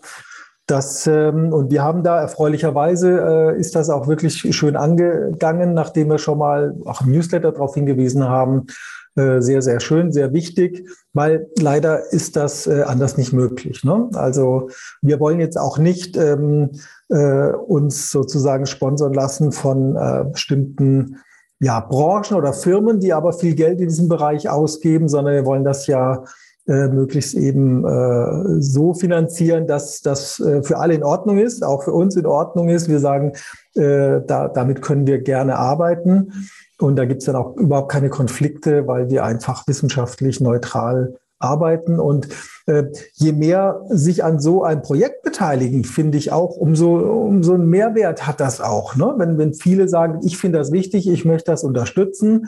[0.67, 6.09] das, ähm, und wir haben da erfreulicherweise äh, ist das auch wirklich schön angegangen, nachdem
[6.09, 8.67] wir schon mal auch im Newsletter darauf hingewiesen haben.
[9.15, 13.83] Äh, sehr, sehr schön, sehr wichtig, weil leider ist das äh, anders nicht möglich.
[13.83, 14.09] Ne?
[14.13, 14.69] Also
[15.01, 16.71] wir wollen jetzt auch nicht ähm,
[17.09, 21.17] äh, uns sozusagen sponsern lassen von äh, bestimmten
[21.59, 25.63] ja, Branchen oder Firmen, die aber viel Geld in diesem Bereich ausgeben, sondern wir wollen
[25.63, 26.23] das ja
[26.67, 31.83] äh, möglichst eben äh, so finanzieren, dass das äh, für alle in Ordnung ist, auch
[31.83, 32.89] für uns in Ordnung ist.
[32.89, 33.33] Wir sagen,
[33.75, 36.33] äh, da, damit können wir gerne arbeiten.
[36.79, 41.99] Und da gibt es dann auch überhaupt keine Konflikte, weil wir einfach wissenschaftlich neutral arbeiten.
[41.99, 42.27] Und
[42.65, 47.69] äh, je mehr sich an so einem Projekt beteiligen, finde ich auch, umso, umso einen
[47.69, 48.95] Mehrwert hat das auch.
[48.95, 49.13] Ne?
[49.17, 52.47] Wenn, wenn viele sagen, ich finde das wichtig, ich möchte das unterstützen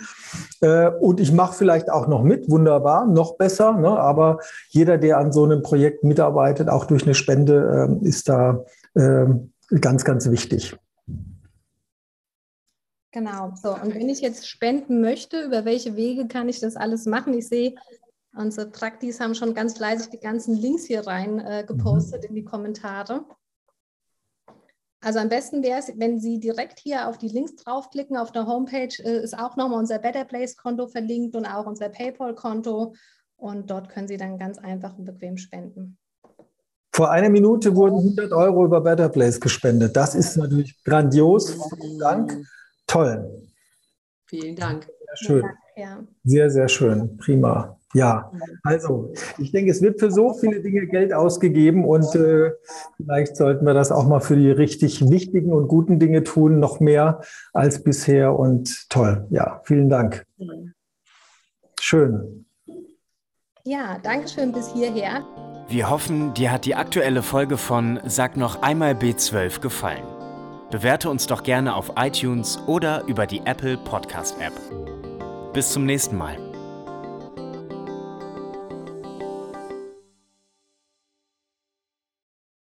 [0.62, 3.74] äh, und ich mache vielleicht auch noch mit, wunderbar, noch besser.
[3.74, 3.90] Ne?
[3.90, 8.64] Aber jeder, der an so einem Projekt mitarbeitet, auch durch eine Spende, äh, ist da
[8.96, 9.26] äh,
[9.80, 10.76] ganz, ganz wichtig.
[13.12, 13.74] Genau, so.
[13.74, 17.34] Und wenn ich jetzt spenden möchte, über welche Wege kann ich das alles machen?
[17.34, 17.74] Ich sehe,
[18.36, 22.30] Unsere Praktis haben schon ganz fleißig die ganzen Links hier rein äh, gepostet mhm.
[22.30, 23.26] in die Kommentare.
[25.02, 28.18] Also am besten wäre es, wenn Sie direkt hier auf die Links draufklicken.
[28.18, 31.90] Auf der Homepage äh, ist auch nochmal unser Better Place Konto verlinkt und auch unser
[31.90, 32.94] PayPal-Konto.
[33.38, 35.98] Und dort können Sie dann ganz einfach und bequem spenden.
[36.94, 39.96] Vor einer Minute wurden 100 Euro über Better Place gespendet.
[39.96, 41.58] Das ist natürlich grandios.
[41.80, 42.46] Vielen Dank.
[42.86, 43.48] Toll.
[44.26, 44.86] Vielen Dank.
[44.86, 45.46] Sehr schön.
[46.26, 47.16] Sehr, sehr schön.
[47.18, 47.79] Prima.
[47.94, 48.32] Ja,
[48.64, 52.52] also ich denke, es wird für so viele Dinge Geld ausgegeben und äh,
[52.98, 56.80] vielleicht sollten wir das auch mal für die richtig wichtigen und guten Dinge tun, noch
[56.80, 57.22] mehr
[57.52, 59.26] als bisher und toll.
[59.32, 60.24] Ja, vielen Dank.
[61.80, 62.46] Schön.
[63.64, 65.26] Ja, danke schön bis hierher.
[65.68, 70.04] Wir hoffen, dir hat die aktuelle Folge von Sag noch einmal B12 gefallen.
[70.72, 74.54] Bewerte uns doch gerne auf iTunes oder über die Apple Podcast App.
[75.54, 76.49] Bis zum nächsten Mal.